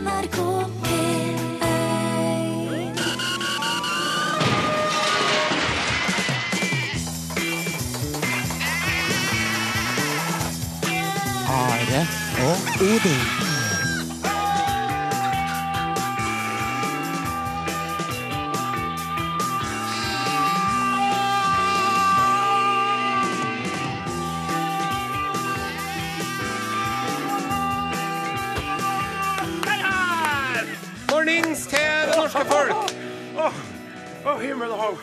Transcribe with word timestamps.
NRK 0.00 0.38
P1 0.82 1.36
Are 11.48 12.06
og 12.48 12.56
Odin. 12.80 13.39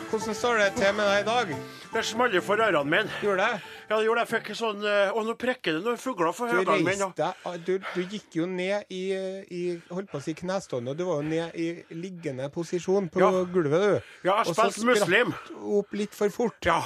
Hvordan 0.08 0.34
står 0.34 0.58
det 0.62 0.68
til 0.78 0.94
med 0.96 1.04
deg 1.04 1.18
i 1.20 1.26
dag? 1.26 1.50
Det 1.92 2.02
smalt 2.04 2.36
for 2.44 2.60
ørene 2.60 2.84
mine. 2.88 3.10
Gjorde 3.22 3.44
det? 3.44 3.60
Ja, 3.88 3.96
det 3.98 4.04
gjorde 4.06 4.22
jeg. 4.24 4.28
fikk 4.30 4.48
sånn 4.56 4.82
Å, 4.84 4.94
Og 5.16 5.26
nå 5.28 5.34
prekker 5.40 5.76
det 5.78 5.82
noen 5.84 6.00
fugler 6.00 6.32
for 6.36 6.48
Du 6.52 6.58
ørene 6.60 6.84
mine. 6.84 7.08
ah, 7.48 7.56
du, 7.56 7.74
du 7.94 8.00
gikk 8.04 8.36
jo 8.40 8.46
ned 8.48 8.88
i, 8.92 9.02
i 9.52 9.62
holdt 9.92 10.10
på 10.12 10.20
å 10.20 10.24
si 10.24 10.34
knestående, 10.36 10.94
du 10.96 11.04
var 11.08 11.20
jo 11.22 11.28
ned 11.28 11.56
i 11.60 11.68
liggende 11.96 12.48
posisjon 12.52 13.08
på 13.12 13.20
Ja. 13.20 13.30
gulvet, 13.52 13.80
du. 13.80 13.94
Ja, 13.94 14.00
jeg 14.22 14.32
har 14.32 14.40
Og 14.40 14.54
så 14.54 14.56
spratt 14.56 14.74
opp 15.80 15.92
litt 16.00 16.14
for 16.16 16.28
fort. 16.32 16.60
Ja. 16.68 16.82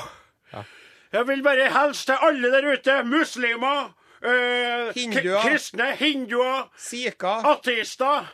Jeg 1.12 1.27
vil 1.29 1.43
bare 1.45 1.67
hilse 1.69 2.07
til 2.09 2.23
alle 2.29 2.51
der 2.55 2.70
ute. 2.73 3.03
Muslimer. 3.05 3.91
eh, 4.23 4.93
Hinduer. 4.95 5.43
Kristne. 5.43 5.91
Hinduer. 5.98 6.69
Sika, 6.79 7.41
Ateister. 7.55 8.31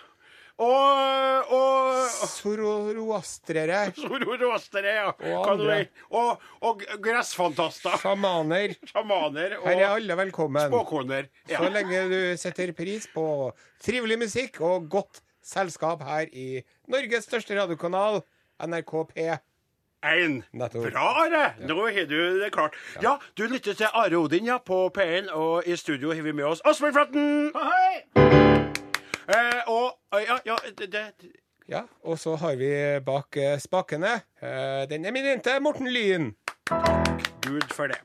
Og, 0.59 1.53
og 1.55 2.09
Sororoastrere. 2.33 3.93
Sororoastrere, 4.03 4.95
ja. 4.97 5.37
Og 5.37 5.51
andre. 5.53 5.77
Og, 6.11 6.43
og 6.67 6.83
gressfantaster. 7.03 7.95
sjamaner. 8.03 8.75
Sjamaner 8.91 9.55
Her 9.63 9.77
er 9.77 9.87
alle 9.93 10.17
velkommen. 10.19 10.67
spåkoner. 10.67 11.29
Ja. 11.49 11.63
Så 11.63 11.71
lenge 11.75 12.05
du 12.11 12.21
setter 12.41 12.73
pris 12.75 13.07
på 13.15 13.53
trivelig 13.85 14.19
musikk 14.19 14.61
og 14.61 14.89
godt 14.91 15.23
selskap 15.47 16.03
her 16.03 16.27
i 16.33 16.65
Norges 16.91 17.29
største 17.31 17.55
radiokanal, 17.57 18.23
NRK 18.59 18.93
P. 19.15 19.29
Ein. 20.03 20.43
Nettopp. 20.53 20.91
Bra, 20.93 21.07
Are! 21.25 21.55
Nå 21.67 21.79
har 21.87 22.07
du 22.07 22.19
det 22.43 22.53
klart. 22.55 22.75
Ja, 23.03 23.17
du 23.39 23.47
lytter 23.51 23.75
til 23.75 23.87
Are 23.95 24.19
Odin 24.19 24.47
ja, 24.47 24.59
på 24.59 24.89
P1, 24.95 25.31
og 25.35 25.67
i 25.67 25.77
studio 25.77 26.15
har 26.15 26.23
vi 26.23 26.33
med 26.33 26.45
oss 26.53 26.63
Asbjørn 26.67 26.99
Flatten. 26.99 28.68
Eh, 29.29 29.63
og 29.69 29.93
eh, 30.17 30.25
Ja, 30.25 30.39
ja 30.47 30.57
det, 30.79 30.93
det 30.93 31.33
Ja, 31.69 31.83
og 32.01 32.19
så 32.19 32.37
har 32.41 32.57
vi 32.57 32.71
bak 33.05 33.37
eh, 33.37 33.59
spakene 33.61 34.15
eh, 34.41 34.85
den 34.89 35.05
eminente 35.05 35.59
Morten 35.61 35.91
Lyn. 35.93 36.31
Gud 37.45 37.69
for 37.77 37.93
det. 37.93 38.01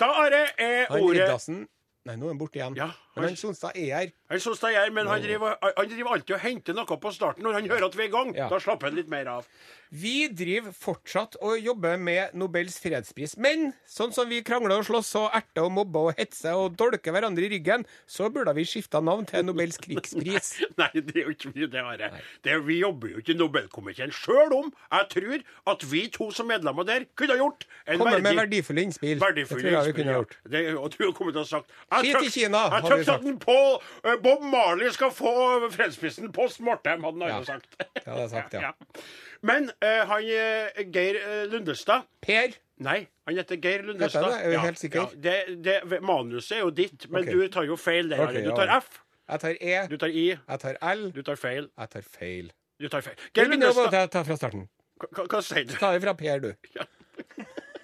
Da, 0.00 0.08
er 0.24 0.30
det 0.32 0.44
ordet 0.88 1.20
Riddarsen 1.20 1.66
Nei, 2.08 2.14
nå 2.16 2.28
er 2.28 2.32
han 2.32 2.38
borte 2.40 2.56
igjen. 2.56 2.76
Ja, 2.78 2.86
Men 3.20 3.28
han- 3.32 3.36
Sonstad 3.36 3.76
er 3.76 3.94
her. 3.96 4.12
Han 4.30 4.40
Sonstad 4.40 4.70
er 4.74 4.84
her, 4.84 4.90
men 4.90 5.06
han 5.06 5.22
driver, 5.22 5.56
han 5.76 5.88
driver 5.88 6.12
alltid 6.14 6.34
og 6.36 6.40
henter 6.40 6.74
noe 6.74 6.98
på 7.00 7.12
starten 7.14 7.42
når 7.42 7.52
han 7.60 7.68
hører 7.70 7.86
at 7.88 7.96
vi 7.96 8.02
er 8.02 8.08
i 8.08 8.14
gang. 8.14 8.34
Ja. 8.36 8.48
Da 8.48 8.58
slapper 8.58 8.88
han 8.90 8.96
litt 8.96 9.08
mer 9.08 9.26
av. 9.38 9.46
Vi 9.90 10.28
driver 10.28 10.72
fortsatt 10.76 11.38
og 11.40 11.54
jobber 11.64 11.96
med 11.96 12.34
Nobels 12.36 12.74
fredspris. 12.82 13.38
Men 13.40 13.70
sånn 13.88 14.12
som 14.12 14.28
vi 14.28 14.42
krangler 14.44 14.82
og 14.82 14.84
slåss 14.84 15.14
og 15.16 15.30
erter 15.32 15.64
og 15.64 15.72
mobber 15.72 16.10
og 16.10 16.18
hetser 16.18 16.52
og 16.60 16.74
dolker 16.76 17.14
hverandre 17.14 17.46
i 17.46 17.48
ryggen, 17.54 17.86
så 18.06 18.28
burde 18.32 18.52
vi 18.58 18.66
skifta 18.68 19.00
navn 19.00 19.24
til 19.30 19.46
Nobels 19.48 19.78
krigspris. 19.80 20.50
Nei, 20.80 20.90
det 20.92 21.16
er 21.16 21.30
jo 21.30 21.32
ikke 21.32 21.52
mye 21.54 21.70
det, 21.72 21.80
Are. 21.80 22.10
Det 22.44 22.58
vi 22.66 22.76
jobber 22.82 23.14
jo 23.14 23.22
ikke 23.22 23.32
i 23.32 23.38
Nobelkomiteen. 23.40 24.12
Sjøl 24.12 24.52
om 24.58 24.68
jeg 24.92 25.08
tror 25.14 25.46
at 25.72 25.86
vi 25.90 26.04
to 26.12 26.28
som 26.36 26.50
medlemmer 26.52 26.84
der 26.84 27.08
kunne 27.16 27.32
ha 27.38 27.40
gjort 27.40 27.64
en 27.88 27.96
Komme 27.98 28.18
med 28.18 28.28
verdig 28.28 28.42
verdifulle 28.42 28.84
innspill. 28.90 29.16
Verdifulle 29.24 29.62
det 29.64 29.72
tror 29.72 29.78
jeg 29.80 29.88
vi 29.88 29.96
kunne 30.02 30.12
ha 30.12 30.20
gjort. 30.20 30.36
Det, 30.52 30.62
og 30.76 30.92
du 30.92 31.00
har 31.06 31.16
kommet 31.16 31.32
til 31.38 31.46
ha 31.46 31.48
sagt 31.48 31.72
Ski 32.04 32.12
i 32.28 32.34
Kina, 32.36 32.66
hadde 32.76 33.00
vi 33.00 33.07
tykte 33.08 33.16
at 33.16 33.24
den 33.24 34.12
eh, 34.12 34.20
Bob 34.22 34.44
Marley 34.44 34.92
skal 34.94 35.10
få 35.14 35.32
fredsprisen 35.74 36.32
post 36.34 36.60
mortem, 36.64 37.04
hadde 37.06 37.24
han 37.24 37.32
Ja. 37.32 37.38
jo 37.38 37.48
sagt. 37.48 37.74
Det 37.78 38.04
hadde 38.06 38.20
jeg 38.20 38.30
sagt, 38.30 38.54
ja. 38.54 38.72
Men 39.48 39.68
uh, 39.84 40.02
han 40.10 40.30
eh, 40.34 40.80
Geir 40.92 41.20
Lundestad 41.50 42.08
Per, 42.24 42.56
Nei, 42.82 42.98
han 43.26 43.38
heter 43.38 43.58
Geir 43.62 43.82
Lundestad. 43.82 44.24
Heter 44.24 44.36
det? 44.36 44.46
Er 44.46 44.50
du 44.50 44.66
helt 44.66 44.78
sikker? 44.78 45.00
Ja, 45.00 45.20
det, 45.26 45.64
det, 45.64 46.00
manuset 46.02 46.56
er 46.56 46.60
jo 46.62 46.70
ditt, 46.70 47.08
men 47.10 47.22
okay. 47.24 47.34
du 47.34 47.48
tar 47.54 47.66
jo 47.66 47.76
feil 47.78 48.10
der. 48.10 48.22
Okay, 48.26 48.44
du 48.46 48.52
tar. 48.54 48.70
F, 48.78 49.00
jeg 49.28 49.42
tar 49.42 49.56
E, 49.60 49.74
du 49.90 49.96
tar 49.98 50.14
I, 50.14 50.26
jeg 50.36 50.62
tar 50.62 50.78
L, 50.94 51.08
du 51.14 51.22
tar 51.26 51.40
feil. 51.40 51.70
jeg 51.78 51.94
tar 51.94 52.06
feil. 52.18 52.52
Du 52.78 52.88
tar 52.88 53.02
feil. 53.02 53.18
Geir 53.34 53.50
Lundestad 53.50 53.90
ta, 53.94 54.04
ta 54.06 54.22
fra 54.26 54.38
starten. 54.38 54.68
hva, 54.98 55.10
hva, 55.10 55.26
hva 55.26 55.42
sier 55.42 55.66
du? 55.66 55.74
Ta 55.78 55.90
det 55.94 56.04
fra 56.06 56.14
Per, 56.18 56.46
du. 56.46 56.54
Ja. 56.76 56.86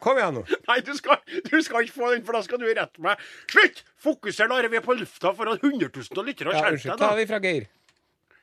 Kom 0.05 0.19
igjen 0.21 0.37
nå. 0.39 0.43
Nei, 0.69 0.79
du 0.85 0.93
skal, 0.99 1.23
du 1.49 1.57
skal 1.65 1.87
ikke 1.87 1.97
få 1.97 2.11
den, 2.13 2.25
for 2.27 2.37
da 2.37 2.43
skal 2.45 2.61
du 2.61 2.67
rette 2.69 3.05
meg. 3.05 3.23
Slutt! 3.51 3.81
Fokuser, 4.05 4.51
da 4.53 4.59
er 4.61 4.69
vi 4.73 4.83
på 4.85 4.97
lufta 4.99 5.33
foran 5.37 5.57
100 5.63 5.89
000 5.89 6.21
av 6.21 6.29
lyttere. 6.29 6.53
Ja, 6.57 6.69
unnskyld. 6.75 7.01
Ta 7.01 7.15
vi 7.17 7.25
fra 7.31 7.41
Geir. 7.45 7.71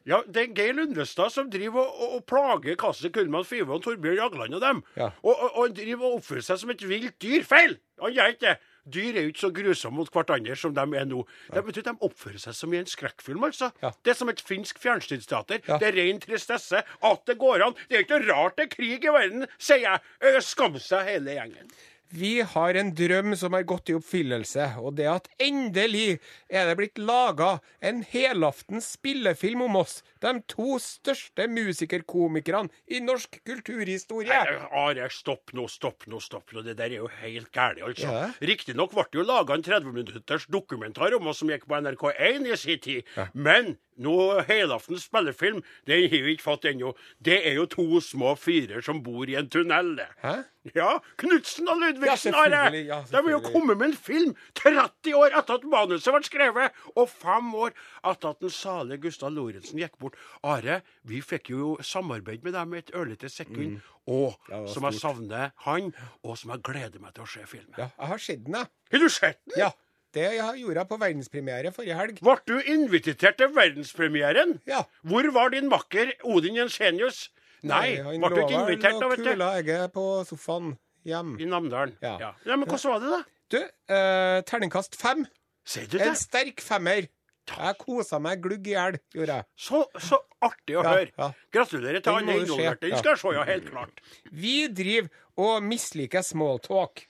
Ja, 0.10 0.24
Det 0.26 0.42
er 0.42 0.54
Geir 0.58 0.74
Lundestad 0.74 1.30
som 1.30 1.50
driver 1.54 1.84
og, 1.86 2.00
og, 2.02 2.14
og 2.18 2.24
plager 2.26 2.78
Kasse 2.82 3.12
Kullmann 3.14 3.46
Five 3.46 3.70
og 3.70 3.84
Torbjørn 3.86 4.18
Jagland 4.18 4.58
og 4.58 4.64
dem. 4.64 4.80
Ja. 4.98 5.12
Og, 5.22 5.36
og, 5.36 5.52
og 5.62 5.76
driver 5.78 6.08
og 6.08 6.16
oppfører 6.18 6.48
seg 6.48 6.58
som 6.64 6.74
et 6.74 6.82
vilt 6.90 7.20
dyr. 7.22 7.46
Feil! 7.46 7.78
Han 8.02 8.16
gjør 8.16 8.34
ikke 8.34 8.48
det. 8.48 8.56
Dyr 8.90 9.18
er 9.18 9.26
jo 9.28 9.32
ikke 9.34 9.44
så 9.44 9.52
grusomme 9.54 10.02
mot 10.02 10.10
hverandre 10.14 10.56
som 10.58 10.74
de 10.74 10.86
er 10.98 11.06
nå. 11.10 11.22
De, 11.54 11.62
betyr 11.68 11.86
du, 11.86 11.92
de 11.92 12.08
oppfører 12.08 12.42
seg 12.42 12.58
som 12.58 12.74
i 12.74 12.80
en 12.82 12.90
skrekkfilm, 12.90 13.44
altså. 13.46 13.70
Ja. 13.84 13.94
Det 14.02 14.16
er 14.16 14.18
som 14.18 14.32
et 14.34 14.42
finsk 14.42 14.82
fjernsynsteater. 14.82 15.62
Ja. 15.68 15.78
Det 15.82 15.92
er 15.92 16.00
ren 16.00 16.22
tristesse. 16.24 16.82
At 17.12 17.24
det 17.30 17.38
går 17.42 17.68
an. 17.68 17.78
Det 17.90 18.00
er 18.00 18.06
ikke 18.08 18.24
rart 18.26 18.58
det 18.58 18.70
er 18.70 18.74
krig 18.76 19.06
i 19.06 19.14
verden, 19.14 19.48
sier 19.62 19.86
jeg. 19.86 20.44
Skam 20.46 20.80
seg, 20.82 21.06
hele 21.08 21.38
gjengen. 21.38 21.70
Vi 22.12 22.42
har 22.44 22.76
en 22.76 22.92
drøm 22.96 23.36
som 23.40 23.56
har 23.56 23.64
gått 23.68 23.90
i 23.92 23.96
oppfyllelse, 23.96 24.66
og 24.84 24.98
det 25.00 25.08
at 25.08 25.30
endelig 25.42 26.20
er 26.52 26.68
det 26.68 26.76
blitt 26.80 27.00
laga 27.00 27.54
en 27.80 28.02
helaftens 28.12 28.90
spillefilm 28.98 29.64
om 29.68 29.80
oss, 29.80 30.02
de 30.24 30.34
to 30.52 30.76
største 30.84 31.48
musikerkomikerne 31.52 32.72
i 32.92 33.00
norsk 33.04 33.40
kulturhistorie. 33.48 34.32
Nei, 34.32 34.58
Are, 34.84 35.08
stopp 35.14 35.56
nå, 35.58 35.68
stopp 35.72 36.08
nå, 36.12 36.20
stopp 36.24 36.52
nå. 36.52 36.66
Det 36.66 36.76
der 36.80 36.92
er 36.92 37.00
jo 37.06 37.12
helt 37.22 37.52
gærent, 37.56 37.84
altså. 37.88 38.12
Ja. 38.12 38.26
Riktignok 38.52 38.92
ble 38.96 39.08
det 39.08 39.22
jo 39.22 39.28
laga 39.28 39.56
en 39.56 39.66
30 39.66 39.96
minutters 39.96 40.50
dokumentar 40.52 41.16
om 41.18 41.32
oss 41.32 41.42
som 41.42 41.52
gikk 41.52 41.68
på 41.70 41.80
NRK1 41.80 42.52
i 42.52 42.60
sin 42.60 42.84
tid. 42.84 43.16
Men 43.34 43.76
nå 43.98 44.16
helaftens 44.48 45.04
spillefilm, 45.10 45.62
den 45.88 46.06
har 46.10 46.24
vi 46.26 46.36
ikke 46.36 46.46
fått 46.48 46.66
ennå. 46.72 46.94
Det 47.20 47.42
er 47.48 47.58
jo 47.60 47.66
to 47.70 47.86
små 48.02 48.36
fyrer 48.40 48.82
som 48.86 49.02
bor 49.04 49.30
i 49.30 49.36
en 49.36 49.50
tunnel. 49.52 49.98
Hæ? 50.24 50.38
Ja, 50.76 51.00
Knutsen 51.18 51.66
og 51.68 51.80
Ja, 51.82 51.88
Ludvigsen, 51.88 52.36
Are! 52.38 52.50
selvfølgelig, 52.52 52.86
ja, 52.86 53.00
De 53.10 53.16
har 53.18 53.30
jo 53.32 53.40
kommet 53.42 53.78
med 53.80 53.88
en 53.90 53.96
film 53.98 54.36
30 54.60 55.16
år 55.18 55.34
etter 55.40 55.58
at 55.58 55.64
manuset 55.66 56.14
ble 56.14 56.22
skrevet, 56.28 56.76
og 56.96 57.10
fem 57.10 57.48
år 57.58 57.72
etter 58.12 58.30
at 58.30 58.44
den 58.46 58.54
salige 58.54 59.02
Gustav 59.08 59.34
Lorentzen 59.34 59.82
gikk 59.82 59.98
bort. 59.98 60.20
Are, 60.46 60.82
vi 61.04 61.22
fikk 61.26 61.50
jo 61.50 61.78
samarbeid 61.82 62.46
med 62.46 62.54
dem 62.54 62.74
et 62.78 62.94
ørlite 62.94 63.30
sekund, 63.30 63.80
Mm. 63.82 63.82
Og 64.12 64.34
som 64.68 64.84
jeg 64.88 64.98
savner 64.98 65.52
han, 65.66 65.92
og 66.26 66.34
som 66.38 66.50
jeg 66.52 66.64
gleder 66.66 67.00
meg 67.00 67.14
til 67.14 67.24
å 67.24 67.30
se 67.30 67.44
filmen. 67.46 67.76
Ja, 67.78 67.90
jeg 68.00 68.08
har 68.10 68.18
sett 68.18 68.44
den, 68.46 68.56
jeg. 68.58 68.68
Har 68.92 69.00
du 69.00 69.10
sett 69.14 69.40
den? 69.46 69.60
Ja. 69.62 69.68
Det 70.16 70.26
gjorde 70.36 70.76
jeg 70.82 70.88
på 70.90 70.98
verdenspremiere 71.00 71.72
forrige 71.76 71.96
helg. 71.96 72.18
Ble 72.20 72.36
du 72.50 72.58
invitert 72.74 73.38
til 73.40 73.52
verdenspremieren? 73.56 74.58
Ja. 74.68 74.82
Hvor 75.08 75.30
var 75.36 75.54
din 75.54 75.70
makker 75.72 76.12
Odin 76.28 76.58
Jensenius? 76.60 77.30
Nei, 77.64 78.02
han 78.02 78.18
ble 78.20 78.32
du 78.34 78.42
ikke 78.42 78.58
invitert 78.64 78.98
da, 79.00 79.08
vet 79.12 79.22
du? 79.22 79.30
kula 79.30 79.52
egget 79.60 79.94
på 79.96 80.06
sofaen 80.28 80.74
hjem. 81.08 81.36
I 81.40 81.48
Namdalen. 81.48 81.96
Ja. 82.04 82.18
ja. 82.20 82.32
ja 82.48 82.58
men 82.58 82.68
hvordan 82.68 82.96
var 82.96 83.04
det, 83.06 83.14
da? 83.14 83.22
Du, 83.52 83.58
eh, 83.96 84.42
terningkast 84.50 84.98
fem. 85.00 85.24
Sier 85.68 85.88
du 85.88 85.98
det? 86.00 86.08
En 86.10 86.18
sterk 86.18 86.64
femmer. 86.66 87.08
Jeg 87.52 87.76
kosa 87.82 88.20
meg 88.22 88.40
glugg 88.44 88.68
i 88.70 88.76
hjel, 88.76 88.98
gjorde 89.16 89.38
jeg. 89.40 89.48
Så, 89.60 89.82
så 90.00 90.20
artig 90.46 90.76
å 90.78 90.84
Ja, 90.86 90.92
høre. 90.94 91.08
ja. 91.18 91.30
Gratulerer 91.52 92.04
til 92.04 92.20
alle 92.20 92.36
involverte. 92.44 92.86
Den 92.88 93.00
skal 93.02 93.16
jeg 93.16 93.22
se, 93.24 93.34
ja, 93.36 93.46
helt 93.50 93.70
klart. 93.72 94.04
Vi 94.44 94.54
driver 94.72 95.10
og 95.42 95.64
misliker 95.66 96.24
smalltalk. 96.26 97.04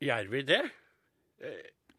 Gjør 0.00 0.30
vi 0.32 0.42
det? 0.48 0.62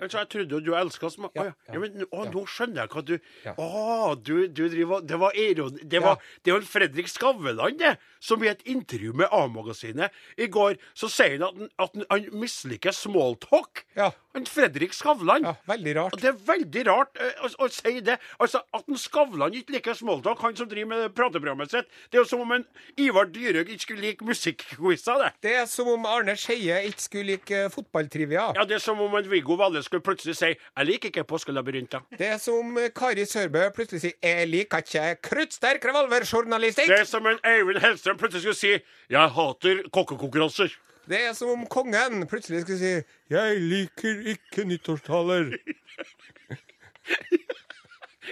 Altså, 0.01 0.17
Jeg 0.17 0.29
trodde 0.33 0.55
jo 0.55 0.59
du 0.65 0.71
elska 0.75 1.05
oss, 1.05 1.17
Ja, 1.35 1.43
ja. 1.69 1.79
men, 1.79 2.03
å, 2.11 2.23
nå 2.33 2.41
skjønner 2.49 2.81
jeg 2.81 2.89
hva 2.95 3.03
du. 3.05 3.13
Å, 3.61 4.15
du, 4.17 4.47
du 4.47 4.63
driver 4.69 5.01
Det 5.05 5.19
var 5.21 5.35
ironi... 5.37 5.83
Det, 5.85 6.01
var, 6.01 6.17
det 6.43 6.53
var 6.55 6.61
Fredrik 6.65 7.07
Skavlan, 7.11 7.77
det, 7.77 7.95
som 8.19 8.41
i 8.43 8.49
et 8.49 8.63
intervju 8.65 9.13
med 9.13 9.27
A-magasinet 9.31 10.11
i 10.41 10.47
går, 10.47 10.79
så 10.97 11.07
sier 11.11 11.37
han 11.37 11.67
at, 11.67 11.71
at 11.85 11.95
han- 11.95 12.07
han 12.09 12.27
misliker 12.41 12.91
smalltalk. 12.97 13.85
Ja. 13.95 14.09
Han 14.33 14.45
Fredrik 14.47 14.93
Skavlan. 14.95 15.43
Ja, 15.43 15.55
veldig 15.67 15.95
rart. 15.97 16.15
Det 16.21 16.29
er 16.29 16.37
veldig 16.47 16.83
rart 16.87 17.17
eh, 17.19 17.43
å, 17.43 17.49
å 17.65 17.67
si 17.71 17.99
det. 18.05 18.15
Altså, 18.39 18.61
At 18.73 18.87
en 18.87 18.99
Skavlan 18.99 19.55
ikke 19.57 19.75
liker 19.75 19.97
smalltalk, 19.97 20.39
han 20.45 20.55
som 20.55 20.69
driver 20.71 20.87
med 20.93 21.15
prateprogrammet 21.17 21.73
sitt, 21.73 21.89
det 22.11 22.19
er 22.19 22.23
jo 22.23 22.29
som 22.29 22.43
om 22.45 22.53
en 22.55 22.63
Ivar 23.01 23.27
Dyrhaug 23.31 23.67
ikke 23.67 23.85
skulle 23.85 24.05
like 24.05 24.27
musikkquizer, 24.27 25.19
det. 25.25 25.31
Det 25.43 25.55
er 25.63 25.65
som 25.69 25.89
om 25.91 26.07
Arne 26.07 26.37
Skeie 26.39 26.79
ikke 26.87 27.03
skulle 27.03 27.35
like 27.35 27.57
eh, 27.65 27.71
fotballtrivia. 27.73 28.45
Ja, 28.55 28.65
Det 28.67 28.77
er 28.79 28.83
som 28.83 29.01
om 29.03 29.17
en 29.19 29.27
Viggo 29.31 29.57
Valle 29.59 29.83
skulle 29.83 30.05
plutselig 30.05 30.37
si 30.39 30.53
'Jeg 30.53 30.85
liker 30.87 31.11
ikke 31.11 31.23
påskelabyrinter'. 31.27 32.07
Det 32.17 32.27
er 32.27 32.37
som 32.37 32.61
om 32.61 32.77
eh, 32.77 32.89
Kari 32.95 33.25
Sørbø 33.25 33.67
plutselig 33.75 34.01
sier 34.01 34.13
'Jeg 34.23 34.47
liker 34.47 34.77
ikke 34.77 35.17
kruttsterk 35.27 35.83
revolverjournalistikk'. 35.85 36.87
Det 36.87 36.99
er 36.99 37.09
som 37.09 37.27
en 37.27 37.39
Eivind 37.43 37.81
Hellstrøm 37.83 38.17
plutselig 38.17 38.41
skulle 38.41 38.55
si 38.55 38.79
'Jeg 39.09 39.29
hater 39.29 39.83
kokkekonkurranser'. 39.91 40.71
Det 41.09 41.17
er 41.27 41.33
som 41.37 41.49
om 41.55 41.65
kongen 41.65 42.27
plutselig 42.29 42.61
skulle 42.63 42.79
si 42.79 42.93
'Jeg 43.29 43.61
liker 43.61 44.21
ikke 44.35 44.65
nyttårstaler'. 44.69 45.57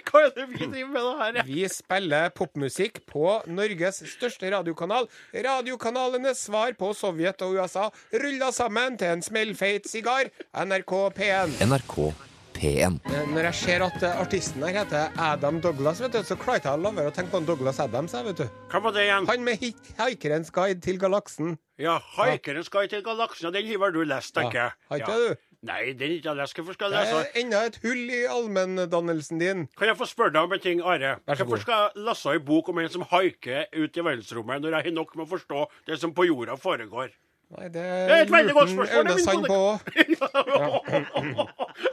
Hva 0.10 0.21
er 0.25 0.31
det 0.36 0.45
vi 0.50 0.66
driver 0.66 0.89
med 0.94 1.01
det 1.01 1.18
her? 1.19 1.33
ja? 1.38 1.44
Vi 1.45 1.68
spiller 1.69 2.30
popmusikk 2.30 3.01
på 3.10 3.42
Norges 3.48 4.04
største 4.10 4.50
radiokanal. 4.54 5.10
Radiokanalenes 5.33 6.45
svar 6.45 6.74
på 6.77 6.94
Sovjet 6.94 7.42
og 7.45 7.57
USA 7.57 7.89
ruller 8.13 8.51
sammen 8.56 8.98
til 8.98 9.07
en 9.07 9.21
smellfeit 9.25 9.89
sigar. 9.89 10.30
NRK 10.54 10.94
P1. 11.18 11.60
NRK 11.66 12.13
P1. 12.59 13.00
Når 13.33 13.45
jeg 13.50 13.56
ser 13.56 13.83
at 13.85 14.03
eh, 14.03 14.19
artisten 14.21 14.63
her 14.67 14.81
heter 14.81 15.13
Adam 15.17 15.61
Douglas, 15.63 16.01
vet 16.03 16.11
du, 16.17 16.19
så 16.27 16.35
klarer 16.35 16.59
jeg 16.59 16.65
ikke 16.65 16.73
å 16.75 16.81
la 16.83 16.91
være 16.97 17.11
å 17.11 17.15
tenke 17.15 17.31
på 17.31 17.41
Douglas 17.47 17.79
Adams. 17.79 18.13
Vet 18.13 18.41
du. 18.41 18.47
Hva 18.71 18.81
var 18.83 18.91
det 18.97 19.06
igjen? 19.07 19.27
Han 19.31 19.44
med 19.47 19.59
hit- 19.63 19.94
Haikerens 19.97 20.51
guide 20.51 20.81
til 20.83 21.00
galaksen. 21.00 21.57
Ja, 21.79 21.97
'Haikerens 22.00 22.69
guide 22.69 22.89
til 22.91 23.03
galaksen'. 23.03 23.44
Ja, 23.47 23.51
Den 23.51 23.79
har 23.79 23.91
du 23.91 24.03
lest, 24.03 24.33
tenker 24.35 24.59
jeg. 24.59 24.71
Har 24.89 24.97
ikke 24.97 25.11
Ja. 25.11 25.29
du? 25.29 25.35
Nei, 25.61 25.94
den 25.94 26.11
ikke 26.11 26.23
jeg 26.29 26.35
lest. 26.38 26.56
Hvorfor 26.56 26.73
skal 26.73 26.91
Det 26.91 27.00
jeg 27.00 27.13
lese? 27.15 27.27
er 27.35 27.41
enda 27.41 27.65
et 27.65 27.79
hull 27.83 28.09
i 28.09 28.23
allmenndannelsen 28.27 29.39
din. 29.39 29.67
Kan 29.77 29.88
jeg 29.88 29.97
få 29.97 30.06
spørre 30.07 30.31
deg 30.33 30.41
om 30.44 30.53
en 30.53 30.59
ting, 30.59 30.81
Are? 30.81 31.17
Hvorfor 31.27 31.59
skal 31.59 31.73
jeg 31.95 32.06
lese 32.06 32.29
ei 32.31 32.38
bok 32.39 32.69
om 32.69 32.77
en 32.79 32.89
som 32.89 33.01
haiker 33.01 33.65
ut 33.75 33.97
i 33.97 34.01
verdensrommet, 34.01 34.61
når 34.61 34.69
jeg 34.75 34.83
har 34.83 34.91
nok 34.91 35.15
med 35.15 35.27
å 35.27 35.29
forstå 35.38 35.65
det 35.88 36.00
som 36.00 36.13
på 36.13 36.25
jorda 36.27 36.56
foregår? 36.57 37.09
Nei, 37.50 37.66
det 37.74 37.81
Det 37.81 38.16
er 38.16 38.24
et 38.28 38.31
veldig 38.31 38.54
godt 38.54 38.69
spørsmål, 38.75 39.07
Aune 39.10 39.19
Sand 39.25 39.46
på 39.50 39.60
på. 40.19 41.46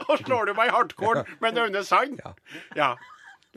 Og 0.07 0.19
slår 0.21 0.49
du 0.49 0.53
meg 0.57 0.69
i 0.69 0.73
hardcore 0.75 1.23
med 1.41 1.53
en 1.55 1.61
Aune 1.65 1.83
Sand? 1.87 2.19
Ja. 2.23 2.33
Ja. 2.77 2.89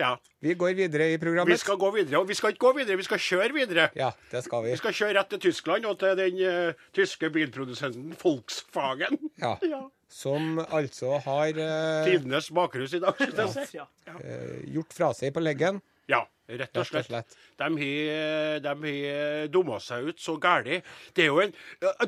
ja. 0.01 0.11
Vi 0.41 0.55
går 0.59 0.73
videre 0.79 1.11
i 1.13 1.19
programmet. 1.21 1.53
Vi 1.53 1.61
skal 1.61 1.77
gå 1.81 1.91
videre. 1.95 2.23
Og 2.23 2.29
vi 2.31 2.37
skal 2.39 2.55
ikke 2.55 2.65
gå 2.67 2.73
videre, 2.79 2.97
vi 3.01 3.07
skal 3.07 3.21
kjøre 3.27 3.53
videre. 3.57 3.89
Ja, 3.99 4.11
det 4.33 4.43
skal 4.47 4.65
vi. 4.65 4.73
Vi 4.75 4.81
skal 4.81 4.97
kjøre 4.97 5.17
rett 5.21 5.31
til 5.35 5.43
Tyskland 5.51 5.89
og 5.91 5.99
til 6.01 6.17
den 6.19 6.41
uh, 6.41 6.85
tyske 6.97 7.31
bilprodusenten 7.37 8.17
Volkswagen. 8.23 9.19
Ja. 9.43 9.57
Ja. 9.75 9.85
Som 10.11 10.57
altså 10.59 11.21
har 11.23 11.53
uh, 11.55 12.03
Tidenes 12.03 12.49
bakrus 12.51 12.97
i 12.97 12.99
dag, 12.99 13.15
synes 13.21 13.55
jeg. 13.55 13.69
si. 13.71 14.11
eh, 14.11 14.57
gjort 14.75 14.97
fra 14.97 15.13
seg 15.15 15.31
på 15.37 15.43
leggen. 15.45 15.79
Ja, 16.11 16.25
rett 16.51 16.75
og 16.75 16.83
Rett 16.83 16.97
og 16.99 17.07
slett. 17.07 17.35
De 17.61 17.71
har, 17.79 19.49
dumma 19.55 19.79
seg 19.83 20.11
ut 20.11 20.21
så 20.23 20.35
gæli. 20.43 20.81
Det 21.15 21.25
er 21.25 21.31
jo 21.31 21.41
en 21.45 21.53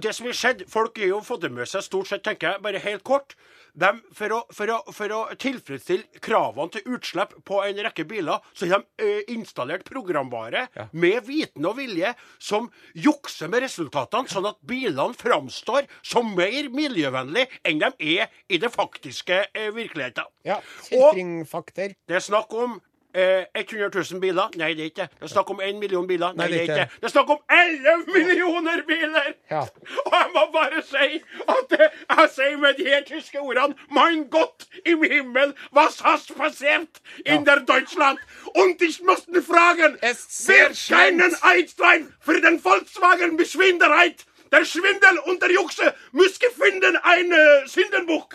Det 0.03 0.13
som 0.17 0.27
har 0.27 0.35
skjedd 0.37 0.65
Folk 0.71 0.99
har 0.99 1.13
jo 1.13 1.21
fått 1.25 1.45
det 1.47 1.53
med 1.55 1.69
seg 1.71 1.85
stort 1.87 2.11
sett, 2.11 2.25
tenker 2.27 2.55
jeg, 2.57 2.63
bare 2.65 2.81
helt 2.83 3.05
kort. 3.07 3.37
De, 3.73 3.89
for, 4.13 4.29
å, 4.37 4.41
for, 4.53 4.69
å, 4.69 4.79
for 4.93 5.13
å 5.17 5.21
tilfredsstille 5.41 6.21
kravene 6.21 6.75
til 6.75 6.91
utslipp 6.93 7.31
på 7.49 7.63
en 7.65 7.79
rekke 7.87 8.05
biler, 8.05 8.43
så 8.53 8.69
har 8.69 8.83
de 8.83 9.07
eh, 9.07 9.23
installert 9.33 9.87
programvare 9.89 10.67
Ja. 10.77 10.89
med 10.93 11.25
viten 11.25 11.65
og 11.65 11.79
vilje 11.79 12.11
som 12.43 12.69
jukser 12.93 13.49
med 13.49 13.65
resultatene, 13.65 14.29
sånn 14.29 14.51
at 14.51 14.61
bilene 14.69 15.17
framstår 15.17 15.89
som 16.05 16.35
mer 16.37 16.69
miljøvennlige 16.75 17.49
enn 17.65 17.81
de 17.81 17.93
er 18.19 18.29
i 18.53 18.61
det 18.61 18.73
faktiske 18.75 19.41
eh, 19.55 19.71
virkeligheten. 19.73 20.29
Ja. 20.45 20.61
Og- 20.93 21.17
det 21.17 22.17
er 22.19 22.21
snakk 22.29 22.53
om 22.53 22.81
eh, 23.15 23.45
100 23.55 23.91
000 24.13 24.21
biler. 24.21 24.49
Nei, 24.57 24.75
det 24.75 24.81
er 24.81 24.91
ikke 24.91 25.03
det. 25.03 25.11
Det 25.19 25.29
er 25.29 25.33
snakk 25.33 25.51
om 25.51 25.61
1 25.61 25.79
million 25.79 26.07
biler. 26.07 26.33
Nei, 26.37 26.49
det 26.49 26.57
er 26.57 26.63
ikke 26.63 26.81
det. 26.81 26.89
Det 27.01 27.09
er 27.09 27.15
snakk 27.15 27.31
om 27.31 27.41
11 27.51 28.05
millioner 28.17 28.83
biler! 28.87 29.33
Ja. 29.51 29.63
Og 30.07 30.13
jeg 30.13 30.31
må 30.35 30.47
bare 30.53 30.83
si 30.87 31.23
at 31.55 31.71
det, 31.71 31.89
jeg 32.11 32.29
sier 32.37 32.59
med 32.59 32.75
de 32.79 32.89
her 32.89 33.05
tyske 33.09 33.41
ordene 33.41 33.75
Mein 33.91 34.29
Gott 34.31 34.67
im 34.87 35.03
Himmel, 35.03 35.55
was 35.73 36.01
hast 36.01 36.35
passiert 36.37 37.03
in 37.27 37.47
der 37.47 37.61
Deutschland? 37.61 38.19
Und 38.55 38.83
ich 38.83 39.03
musste 39.03 39.43
fragen, 39.43 39.99
wer 40.01 40.71
keinen. 40.89 41.37
Einstein 41.43 42.13
für 42.21 42.41
den 42.41 42.59
Volkswagen 42.61 43.37
Beschwinderheit? 43.37 44.25
Der 44.53 44.65
Schwindel 44.65 45.19
und 45.25 45.41
der 45.43 45.51
Jukse 45.51 45.95
muss 46.13 46.39
gefunden 46.39 46.97
ein 47.03 47.33
äh, 47.33 47.67
Syndenbuch. 47.67 48.29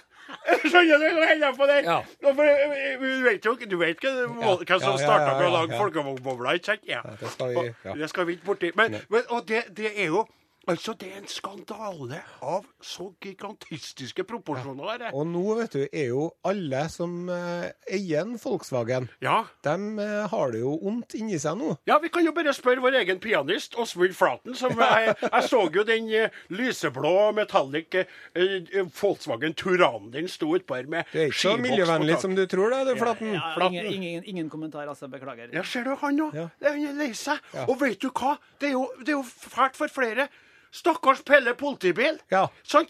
Skjønner 0.67 0.97
du? 0.99 1.05
Så 1.07 1.27
holder 1.27 1.45
jeg 1.45 1.55
på. 1.57 1.67
Ja. 1.87 1.97
For, 2.23 2.43
eh, 2.43 2.97
Du 2.99 3.23
vet 3.27 3.45
jo 3.45 3.55
du 3.55 3.77
vet 3.77 4.03
Ja. 4.03 4.79
som 4.79 4.97
starta 4.99 5.37
med 5.37 5.47
å 5.47 5.53
lage 5.53 5.71
ja. 5.75 5.79
folkevognbobler, 5.81 6.59
ikke 6.59 6.65
sant? 6.73 6.83
Ja. 6.87 7.01
Det 7.03 8.09
skal 8.09 8.25
vi 8.27 8.37
ikke 8.37 8.45
borti. 8.51 8.71
Men, 8.75 8.97
men, 9.09 9.23
og 9.29 9.47
det, 9.47 9.63
det 9.77 9.93
er 9.95 10.11
jo 10.11 10.25
Altså, 10.67 10.93
det 10.99 11.07
er 11.13 11.21
en 11.21 11.29
skandale 11.31 12.17
av 12.43 12.65
så 12.83 13.05
gigantistiske 13.23 14.25
proporsjoner. 14.27 15.05
Ja. 15.07 15.11
Og 15.15 15.27
nå, 15.29 15.43
vet 15.61 15.77
du, 15.77 15.83
er 15.87 16.09
jo 16.11 16.25
alle 16.47 16.81
som 16.91 17.29
eh, 17.31 17.69
eier 17.95 18.25
en 18.25 18.33
Volkswagen, 18.41 19.07
Ja. 19.23 19.45
de 19.63 19.75
eh, 20.03 20.27
har 20.31 20.51
det 20.51 20.59
jo 20.63 20.73
ondt 20.89 21.15
inni 21.19 21.39
seg 21.39 21.55
nå. 21.59 21.77
ja, 21.87 21.97
vi 22.03 22.09
kan 22.13 22.25
jo 22.25 22.33
bare 22.35 22.53
spørre 22.55 22.83
vår 22.83 22.99
egen 23.03 23.19
pianist, 23.23 23.77
Åsmund 23.79 24.15
Flaten, 24.17 24.55
som 24.59 24.75
jeg, 24.77 25.15
jeg 25.23 25.43
så 25.47 25.61
jo 25.73 25.83
den 25.87 26.09
eh, 26.13 26.35
lyseblå 26.51 27.13
metallic 27.37 27.95
eh, 28.01 28.11
eh, 28.35 28.83
Volkswagen 29.01 29.55
Turanen 29.57 30.11
din 30.13 30.27
sto 30.31 30.51
utpå 30.57 30.75
her 30.81 30.87
med 30.91 31.07
Det 31.13 31.21
er 31.21 31.31
ikke 31.31 31.43
så 31.45 31.55
miljøvennlig 31.61 32.19
som 32.21 32.35
du 32.35 32.43
tror 32.49 32.75
det, 32.75 32.83
du, 32.91 32.93
Flaten. 32.99 33.33
Ja, 33.37 33.53
ingen, 33.69 33.85
ingen, 33.93 34.23
ingen 34.25 34.49
kommentar, 34.51 34.87
altså. 34.87 35.07
Beklager. 35.07 35.47
Ja, 35.55 35.61
ser 35.63 35.85
du 35.87 35.93
han 36.01 36.19
òg? 36.27 36.35
Ja. 36.35 36.49
Han 36.67 36.83
er 36.83 36.97
lei 36.97 37.13
seg. 37.15 37.39
Ja. 37.55 37.63
Og 37.71 37.77
vet 37.79 38.01
du 38.03 38.09
hva? 38.11 38.33
Det 38.59 38.67
er, 38.69 38.73
jo, 38.75 38.83
det 38.99 39.13
er 39.13 39.17
jo 39.19 39.23
fælt 39.23 39.77
for 39.79 39.87
flere. 39.93 40.27
Stakkars 40.71 41.21
Pelle 41.25 41.53
politibil. 41.53 42.19
Ja. 42.31 42.47
Han, 42.73 42.85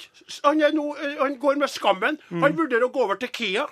nå- 0.74 0.96
eh, 0.98 1.16
han 1.22 1.38
går 1.40 1.56
med 1.58 1.70
skammen. 1.70 2.18
Han 2.30 2.58
vurderer 2.58 2.84
å 2.88 2.92
gå 2.92 3.04
over 3.04 3.16
til 3.16 3.30
Kia 3.30 3.68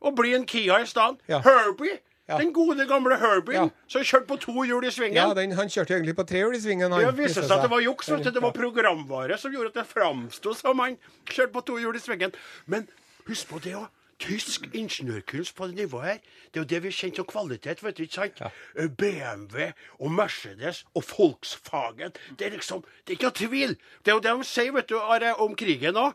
og 0.00 0.14
bli 0.16 0.34
en 0.34 0.46
Kia 0.46 0.80
i 0.80 0.86
stedet. 0.86 1.20
Ja. 1.28 1.40
Herbie. 1.44 1.98
Ja. 2.26 2.38
Den 2.40 2.54
gode, 2.56 2.86
gamle 2.88 3.18
Herbien 3.20 3.66
Ja. 3.66 3.70
som 3.86 4.00
kjørte 4.02 4.26
på 4.26 4.38
to 4.40 4.52
hjul 4.64 4.84
i 4.88 4.90
svingen. 4.90 5.18
Ja, 5.18 5.34
den, 5.36 5.52
han 5.52 5.68
kjørte 5.68 5.92
egentlig 5.92 6.14
på 6.16 6.24
tre 6.26 6.38
hjul 6.40 6.54
i 6.56 6.60
svingen. 6.60 6.90
Han, 6.90 7.04
Det 7.04 7.16
viste 7.18 7.42
seg 7.44 7.52
at 7.52 7.62
det 7.66 7.70
var 7.70 7.80
juks. 7.84 8.06
Det. 8.06 8.32
Det 8.32 8.40
var 8.42 8.52
programvare 8.56 9.36
som 9.38 9.52
gjorde 9.52 9.74
at 9.74 9.74
det 9.74 9.84
framsto 9.90 10.54
som 10.56 10.78
han 10.80 10.96
kjørte 11.28 11.52
på 11.52 11.64
to 11.68 11.76
hjul 11.82 11.94
i 11.96 12.00
svingen. 12.00 12.32
Men 12.66 12.88
husk 13.28 13.48
på 13.52 13.60
det 13.60 13.74
òg. 13.76 13.88
Tysk 14.18 14.68
ingeniørkunst 14.72 15.56
på 15.56 15.66
det 15.66 15.74
nivået 15.74 16.04
her. 16.04 16.18
Det 16.52 16.60
er 16.60 16.64
jo 16.64 16.70
det 16.70 16.82
vi 16.82 16.90
kjenner 16.94 17.16
som 17.16 17.26
kvalitet. 17.26 17.82
vet 17.82 17.96
du, 17.96 18.02
ikke 18.02 18.14
sant? 18.14 18.40
Ja. 18.40 18.86
BMW 18.86 19.70
og 19.98 20.10
Mercedes 20.12 20.84
og 20.94 21.04
Volkswagen. 21.10 22.12
Det 22.38 22.46
er 22.46 22.50
liksom, 22.50 22.84
det 23.06 23.14
er 23.14 23.18
ikke 23.18 23.30
noe 23.30 23.38
tvil. 23.40 23.76
Det 24.04 24.12
er 24.12 24.14
jo 24.14 24.20
det 24.24 24.36
de 24.38 24.44
sier 24.44 24.72
vet 24.72 24.88
du, 24.88 24.98
om 25.38 25.56
krigen 25.56 25.96
òg. 25.96 26.14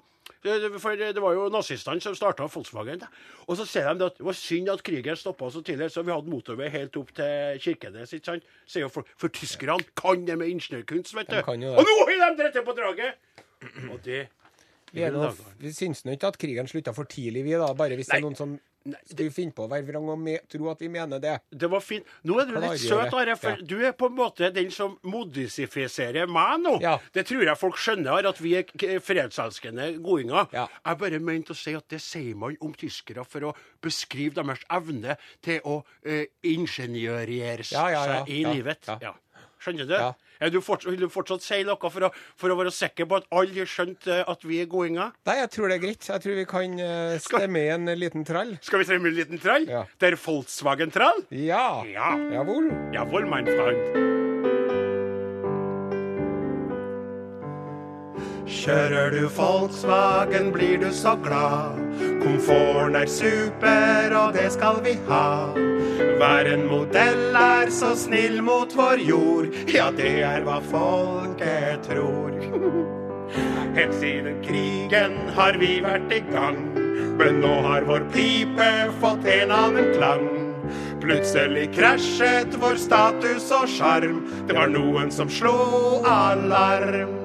For 0.80 0.96
det 0.96 1.19
var 1.19 1.34
jo 1.36 1.50
nazistene 1.51 2.00
som 2.01 2.16
starta 2.16 2.48
Volkswagen. 2.48 3.00
da. 3.00 3.07
Og 3.48 3.57
så 3.57 3.66
sier 3.68 3.94
de 3.94 4.06
at 4.06 4.18
det 4.18 4.25
var 4.25 4.38
synd 4.38 4.69
at 4.69 4.84
krigen 4.84 5.16
stoppa 5.16 5.50
så 5.51 5.62
tidlig, 5.62 5.92
så 5.92 6.01
vi 6.06 6.13
hadde 6.13 6.30
motorvei 6.31 6.69
helt 6.69 6.96
opp 6.98 7.12
til 7.16 7.60
Kirkenes. 7.60 8.13
ikke 8.13 8.25
sant? 8.25 8.44
Sier 8.65 8.86
jo 8.86 8.89
For, 8.89 9.03
for 9.18 9.27
tyskerne 9.27 9.84
kan 9.98 10.25
det 10.27 10.38
med 10.38 10.48
ingeniørkunst, 10.48 11.15
vet 11.15 11.29
du. 11.29 11.36
De. 11.36 11.74
Og 11.75 11.84
nå 11.84 11.96
har 12.00 12.36
de 12.36 12.44
drept 12.44 12.65
på 12.65 12.77
draget! 12.77 13.13
Og 13.91 14.00
det 14.06 14.29
Vi, 14.93 15.05
nå- 15.13 15.34
vi 15.60 15.74
syns 15.75 16.05
nå 16.05 16.15
ikke 16.15 16.34
at 16.34 16.38
krigen 16.41 16.67
slutta 16.67 16.93
for 16.96 17.10
tidlig, 17.10 17.43
vi, 17.46 17.58
da. 17.60 17.74
Bare 17.77 17.96
hvis 18.00 18.08
det 18.10 18.17
er 18.19 18.25
noen 18.25 18.38
som 18.39 18.58
skulle 19.05 19.31
finne 19.36 19.51
på 19.53 19.65
å 19.65 19.69
være 19.69 19.86
vrang 19.89 20.08
og 20.13 20.19
me 20.24 20.38
tro 20.50 20.69
at 20.72 20.79
vi 20.81 20.88
mener 20.91 21.19
det. 21.22 21.34
Det 21.51 21.67
var 21.69 21.81
fint. 21.84 22.05
Nå 22.24 22.38
er 22.39 22.48
du 22.48 22.55
litt 22.55 22.79
søt, 22.81 23.13
Are, 23.13 23.36
for 23.38 23.50
Ja. 23.51 23.65
du 23.67 23.75
er 23.86 23.91
på 23.91 24.08
en 24.08 24.15
måte 24.15 24.51
den 24.55 24.72
som 24.72 24.98
modifiserer 25.03 26.27
meg 26.31 26.62
nå. 26.63 26.81
Ja. 26.81 26.98
Det 27.13 27.25
tror 27.27 27.43
jeg 27.43 27.58
folk 27.60 27.77
skjønner, 27.77 28.25
at 28.29 28.39
vi 28.41 28.55
er 28.55 29.00
fredselskende 29.03 29.91
godinger. 30.01 30.48
Ja. 30.53 30.67
Jeg 30.86 30.98
bare 30.98 31.19
mente 31.19 31.53
å 31.53 31.60
si 31.60 31.75
at 31.75 31.88
det 31.89 32.01
sier 32.01 32.36
man 32.36 32.55
om 32.62 32.74
tyskere 32.74 33.25
for 33.27 33.51
å 33.51 33.55
beskrive 33.84 34.39
deres 34.39 34.63
evne 34.72 35.17
til 35.41 35.60
å 35.65 35.81
uh, 35.84 36.25
ja, 36.39 37.89
ja. 37.89 38.03
seg 38.05 38.29
i 38.29 38.43
livet. 38.46 38.89
Skjønner 39.60 39.86
du? 39.89 39.93
Ja. 39.93 40.13
Er 40.39 40.53
du 40.53 40.62
fortsatt, 40.63 40.91
vil 40.93 41.01
du 41.03 41.10
fortsatt 41.12 41.43
si 41.43 41.62
noe 41.67 41.91
for 41.91 42.08
å, 42.08 42.12
for 42.39 42.53
å 42.53 42.60
være 42.60 42.72
sikker 42.72 43.10
på 43.10 43.19
at 43.19 43.27
alle 43.36 43.58
har 43.58 43.69
skjønt 43.69 44.08
eh, 44.08 44.24
at 44.24 44.46
vi 44.48 44.62
er 44.63 44.69
godinger? 44.72 45.12
Nei, 45.27 45.36
jeg 45.41 45.51
tror 45.55 45.67
det 45.67 45.79
er 45.79 45.84
greit. 45.84 46.10
Jeg 46.12 46.25
tror 46.25 46.39
vi 46.39 46.46
kan 46.50 46.79
eh, 46.86 47.17
stemme 47.24 47.65
i 47.65 47.74
en 47.75 47.91
liten 48.00 48.27
trall. 48.27 48.55
Skal 48.63 48.84
vi 48.84 48.88
stemme 48.88 49.10
i 49.10 49.13
en 49.13 49.19
liten 49.19 49.43
trall? 49.43 49.67
Ja. 49.69 49.84
Der 50.00 50.15
Volkswagen-trall? 50.19 51.25
Ja. 51.36 51.84
Ja. 51.89 52.15
ja 52.31 52.48
vel. 52.48 52.72
Jawohl, 52.96 53.27
mein 53.29 53.51
Freund. 53.51 54.18
Kjører 58.50 59.12
du 59.13 59.27
Volkswagen, 59.29 60.48
blir 60.50 60.79
du 60.82 60.88
så 60.94 61.12
glad. 61.22 61.77
Komforten 62.24 62.96
er 62.98 63.06
super, 63.06 64.15
og 64.18 64.34
det 64.34 64.48
skal 64.56 64.79
vi 64.82 64.96
ha. 65.06 65.53
Hver 66.18 66.50
en 66.50 66.65
modell 66.72 67.38
er 67.38 67.70
så 67.70 67.91
snill 67.94 68.39
mot 68.41 68.74
vår 68.74 69.03
jord. 69.06 69.53
Ja, 69.70 69.91
det 69.94 70.15
er 70.25 70.41
hva 70.48 70.58
folket 70.72 71.86
tror. 71.86 72.34
Helt 73.77 73.94
siden 74.01 74.41
krigen 74.41 75.22
har 75.38 75.62
vi 75.62 75.75
vært 75.86 76.10
i 76.18 76.24
gang. 76.32 76.58
Men 77.22 77.44
nå 77.46 77.53
har 77.68 77.86
vår 77.86 78.10
pipe 78.18 78.72
fått 78.98 79.29
en 79.29 79.53
annen 79.53 79.94
klang. 79.94 80.25
Plutselig 81.06 81.70
krasjet 81.77 82.58
vår 82.58 82.82
status 82.82 83.53
og 83.62 83.70
sjarm. 83.77 84.24
Det 84.50 84.58
var 84.58 84.74
noen 84.74 85.13
som 85.13 85.29
slo 85.29 86.01
alarm. 86.01 87.18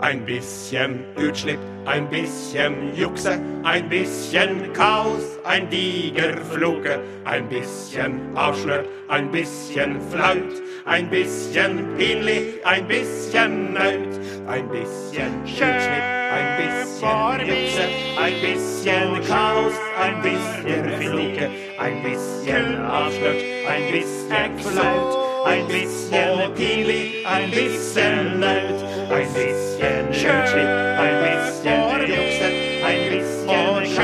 Ein 0.00 0.24
bisschen 0.26 1.04
Utslipp, 1.16 1.58
ein 1.86 2.08
bisschen 2.10 2.94
Jukse, 2.94 3.38
ein 3.62 3.88
bisschen 3.88 4.72
Chaos, 4.72 5.38
ein 5.44 5.70
diger 5.70 6.36
Floke, 6.38 7.00
ein 7.24 7.48
bisschen 7.48 8.36
avslørt, 8.36 8.86
ein 9.08 9.30
bisschen 9.30 10.00
flaut, 10.10 10.62
ein 10.84 11.08
bisschen 11.08 11.96
pinlig, 11.96 12.60
ein 12.64 12.86
bisschen 12.86 13.72
naut, 13.72 14.20
ein 14.46 14.68
bisschen 14.68 15.32
Utslipp, 15.44 16.04
ein 16.32 16.56
bisschen 16.58 17.46
Jukse, 17.46 17.88
ein 18.20 18.40
bisschen 18.42 19.28
Chaos, 19.28 19.74
ein 19.98 20.22
bisschen 20.22 21.00
Floke, 21.00 21.50
ein 21.78 22.02
bisschen 22.02 22.80
avslørt, 22.84 23.42
ein 23.68 23.92
bisschen 23.92 24.58
flaut, 24.58 25.23
ein 25.44 25.66
bisschen 25.66 26.54
pinlig, 26.54 27.26
ein 27.26 27.50
bisschen 27.50 28.40
naut, 28.40 28.80
ein 29.10 29.28
bisschen 29.34 30.08
Utslipp, 30.08 30.72
ein 30.98 31.16
bisschen 31.24 32.00
Jukse, 32.12 32.48
ein 32.84 33.02
bisschen 33.10 33.46
Chaos, 33.94 33.98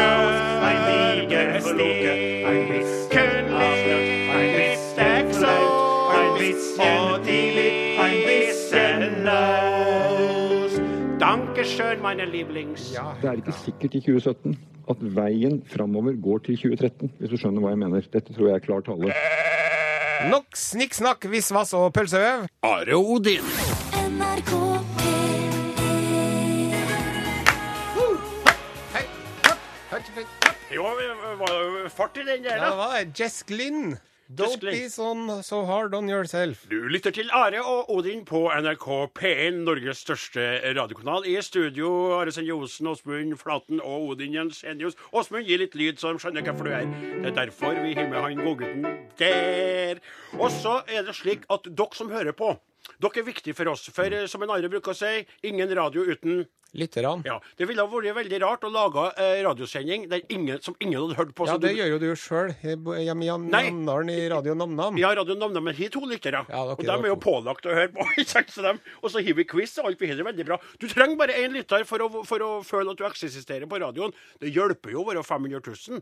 ein 0.66 0.78
diger 0.88 1.60
Floke, 1.60 2.12
ein 2.46 2.68
bisschen 2.68 3.54
avslørt, 3.54 4.08
ein 4.36 4.50
bisschen 4.56 5.32
flaut, 5.32 5.74
ein 6.12 6.32
bisschen 6.38 7.22
pinlig, 7.24 7.98
ein 7.98 8.18
bisschen 8.26 9.24
naut. 9.24 10.72
Dankeschön, 11.18 12.02
meine 12.02 12.24
Lieblings. 12.26 12.92
Det 13.22 13.28
er 13.28 13.32
ikke 13.40 13.52
sikkert 13.52 13.94
i 13.94 14.00
2017 14.00 14.58
at 14.90 14.96
veien 15.16 15.62
framover 15.66 16.12
går 16.20 16.38
til 16.38 16.56
2013, 16.56 17.12
hvis 17.18 17.30
du 17.30 17.36
skjønner 17.38 17.62
hva 17.62 17.70
jeg 17.76 17.78
mener. 17.84 18.08
Dette 18.12 18.34
tror 18.34 18.48
jeg 18.50 18.58
er 18.60 18.64
klar 18.64 18.82
tale. 18.84 19.14
Nok 20.28 20.56
snikksnakk, 20.58 21.24
visvas 21.32 21.72
og 21.76 21.92
pølseøv. 21.96 22.46
Are 22.66 22.96
Odin. 22.98 23.46
NRK 24.10 24.50
Hei, 28.94 29.04
hopp, 29.46 29.64
hørt, 29.90 30.10
hørt. 30.16 30.48
Jo, 30.74 30.84
det 30.98 31.08
var 31.40 31.54
jo 31.56 31.88
fart 31.94 32.16
i 32.20 32.24
den 32.26 32.44
der, 32.44 32.56
Ja, 32.56 32.64
det 32.64 32.70
da. 32.70 32.76
var 32.76 32.98
det. 32.98 33.20
Jess 33.20 33.42
Glynn. 33.48 33.96
Don't 34.32 34.60
be 34.60 34.88
so, 34.88 35.42
so 35.42 35.64
hard 35.66 35.92
on 35.92 36.08
yourself. 36.08 36.68
Du 36.70 36.86
lytter 36.88 37.10
til 37.10 37.30
Are 37.32 37.64
og 37.64 37.90
Odin 37.90 38.24
på 38.24 38.44
NRK 38.62 38.86
P1, 39.18 39.56
Norges 39.66 40.04
største 40.04 40.44
radiokanal. 40.76 41.26
I 41.26 41.42
studio 41.42 41.88
Are 42.14 42.30
Sende 42.30 42.54
Osen, 42.54 42.86
Åsmund 42.86 43.34
Flaten 43.36 43.80
og 43.80 44.12
Odin 44.12 44.34
Jensenius. 44.34 44.94
Åsmund, 45.12 45.50
gi 45.50 45.58
litt 45.58 45.74
lyd, 45.74 45.98
så 45.98 46.12
de 46.14 46.22
skjønner 46.22 46.46
hvorfor 46.46 46.70
du 46.70 46.76
er. 46.76 46.86
Det 47.24 47.32
er 47.32 47.36
derfor 47.40 47.82
vi 47.82 47.96
har 47.98 48.06
med 48.06 48.22
han 48.22 48.44
godgutten 48.46 48.86
der. 49.18 49.98
Og 50.38 50.54
så 50.60 50.78
er 50.86 51.02
det 51.10 51.18
slik 51.18 51.42
at 51.50 51.66
dere 51.66 51.98
som 51.98 52.14
hører 52.14 52.36
på, 52.38 52.54
dere 53.02 53.24
er 53.24 53.26
viktige 53.26 53.58
for 53.58 53.74
oss. 53.74 53.90
For 53.90 54.14
eh, 54.14 54.28
som 54.30 54.46
en 54.46 54.54
Are 54.54 54.70
bruker 54.70 54.94
å 54.94 55.00
si, 55.00 55.24
ingen 55.42 55.74
radio 55.74 56.06
uten 56.06 56.44
Lytterne. 56.74 57.24
Ja, 57.26 57.40
Det 57.58 57.66
ville 57.68 57.82
vært 57.82 58.14
veldig 58.14 58.40
rart 58.42 58.62
å 58.62 58.70
lage 58.70 59.06
eh, 59.18 59.40
radiosending 59.42 60.08
der 60.10 60.20
ingen, 60.30 60.60
som 60.62 60.74
ingen 60.80 61.00
hadde 61.02 61.16
hørt 61.18 61.34
på. 61.34 61.46
Ja, 61.48 61.56
det 61.58 61.72
du- 61.74 61.80
gjør 61.80 61.88
jo 61.94 61.98
du 61.98 62.08
sjøl 62.16 62.52
hjemme 62.62 62.98
i 63.00 63.28
Nam- 63.30 63.48
Namdalen 63.50 64.10
i 64.14 64.28
Radio 64.30 64.54
Namnam. 64.54 64.98
Ja, 64.98 65.10
Radio 65.14 65.34
Namnam 65.34 65.64
men 65.64 65.74
har 65.74 65.88
to 65.90 66.00
lyttere. 66.06 66.44
Ja, 66.48 66.62
okay, 66.70 66.86
og 66.86 67.02
de 67.02 67.08
er 67.08 67.10
jo 67.10 67.16
pålagt 67.16 67.66
å 67.66 67.74
høre 67.74 67.90
på. 67.92 68.06
Og 69.02 69.10
så 69.10 69.20
har 69.24 69.34
vi 69.34 69.44
quiz, 69.44 69.78
og 69.80 69.86
alt 69.90 70.00
vi 70.00 70.08
har 70.10 70.16
det 70.16 70.24
veldig 70.26 70.44
bra. 70.46 70.58
Du 70.78 70.86
trenger 70.88 71.16
bare 71.18 71.32
én 71.40 71.52
lytter 71.52 71.84
for 71.88 71.98
å, 72.04 72.08
for 72.26 72.38
å 72.44 72.50
føle 72.66 72.92
at 72.92 72.98
du 73.00 73.04
eksisterer 73.08 73.66
på 73.70 73.80
radioen. 73.80 74.12
Det 74.40 74.52
hjelper 74.54 74.92
jo 74.94 75.02
å 75.02 75.08
være 75.08 75.24
500 75.26 75.60
000. 75.66 76.00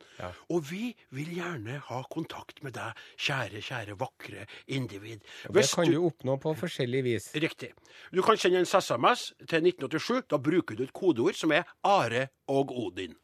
Og 0.50 0.62
vi 0.68 0.92
vil 1.14 1.30
gjerne 1.38 1.78
ha 1.88 2.02
kontakt 2.12 2.62
med 2.66 2.75
deg, 2.76 2.92
kjære, 3.16 3.62
kjære, 3.64 3.96
vakre 4.00 4.46
individ. 4.66 5.22
Det 5.48 5.64
kan 5.72 5.88
du 5.88 5.98
oppnå 6.10 6.37
på 6.42 6.54
forskjellig 6.58 7.02
vis. 7.06 7.30
Riktig. 7.38 7.72
Du 8.12 8.20
kan 8.22 8.37
sende 8.37 8.58
en 8.62 8.68
SMS 8.68 9.30
til 9.46 9.62
1987. 9.64 10.26
Da 10.28 10.37
bruker 10.38 10.57
du 10.66 10.82
et 10.84 10.92
kodeord 10.92 11.34
som 11.34 11.52
er 11.52 11.64
Are 11.84 12.28
og 12.48 12.72
Odin. 12.72 13.14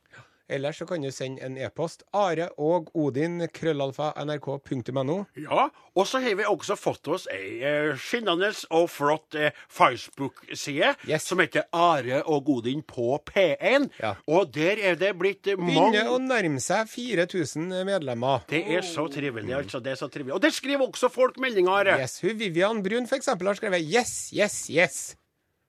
Ellers 0.44 0.76
så 0.76 0.84
kan 0.84 1.00
du 1.00 1.08
sende 1.08 1.40
en 1.40 1.54
e-post. 1.56 2.02
Are 2.12 2.50
og 2.60 2.90
Odin, 2.94 3.46
krøllalfa, 3.48 4.10
nrk.no. 4.28 5.24
Ja, 5.40 5.70
og 5.96 6.06
så 6.06 6.20
har 6.20 6.34
vi 6.36 6.44
også 6.44 6.76
fått 6.76 7.08
oss 7.08 7.24
ei 7.32 7.62
eh, 7.64 7.94
skinnende 7.96 8.50
og 8.76 8.90
flott 8.92 9.34
eh, 9.40 9.56
Facebook-side 9.72 10.92
Yes. 11.08 11.24
som 11.24 11.40
heter 11.40 11.64
Are 11.72 12.20
og 12.28 12.50
Odin 12.58 12.82
på 12.84 13.16
P1. 13.24 13.88
Ja. 14.02 14.14
Og 14.28 14.52
der 14.52 14.76
er 14.84 15.00
det 15.00 15.14
blitt 15.16 15.48
eh, 15.48 15.56
Begynner 15.56 16.12
å 16.12 16.20
nærme 16.20 16.60
seg 16.60 16.92
4000 16.92 17.72
medlemmer. 17.88 18.44
Det 18.52 18.66
er 18.68 18.84
så 18.84 19.08
trivelig, 19.08 19.56
altså. 19.62 19.80
Det 19.80 19.96
er 19.96 20.00
så 20.04 20.12
trivelig. 20.12 20.36
Og 20.36 20.44
der 20.44 20.52
skriver 20.52 20.84
også 20.90 21.08
folk 21.08 21.40
meldinger, 21.40 21.72
Are. 21.72 21.96
Yes, 22.04 22.20
hun 22.20 22.36
Vivian 22.36 22.84
Brun 22.84 23.08
eksempel 23.08 23.48
har 23.48 23.56
skrevet 23.56 23.80
'yes, 23.80 24.28
yes, 24.36 24.66
yes'. 24.68 25.14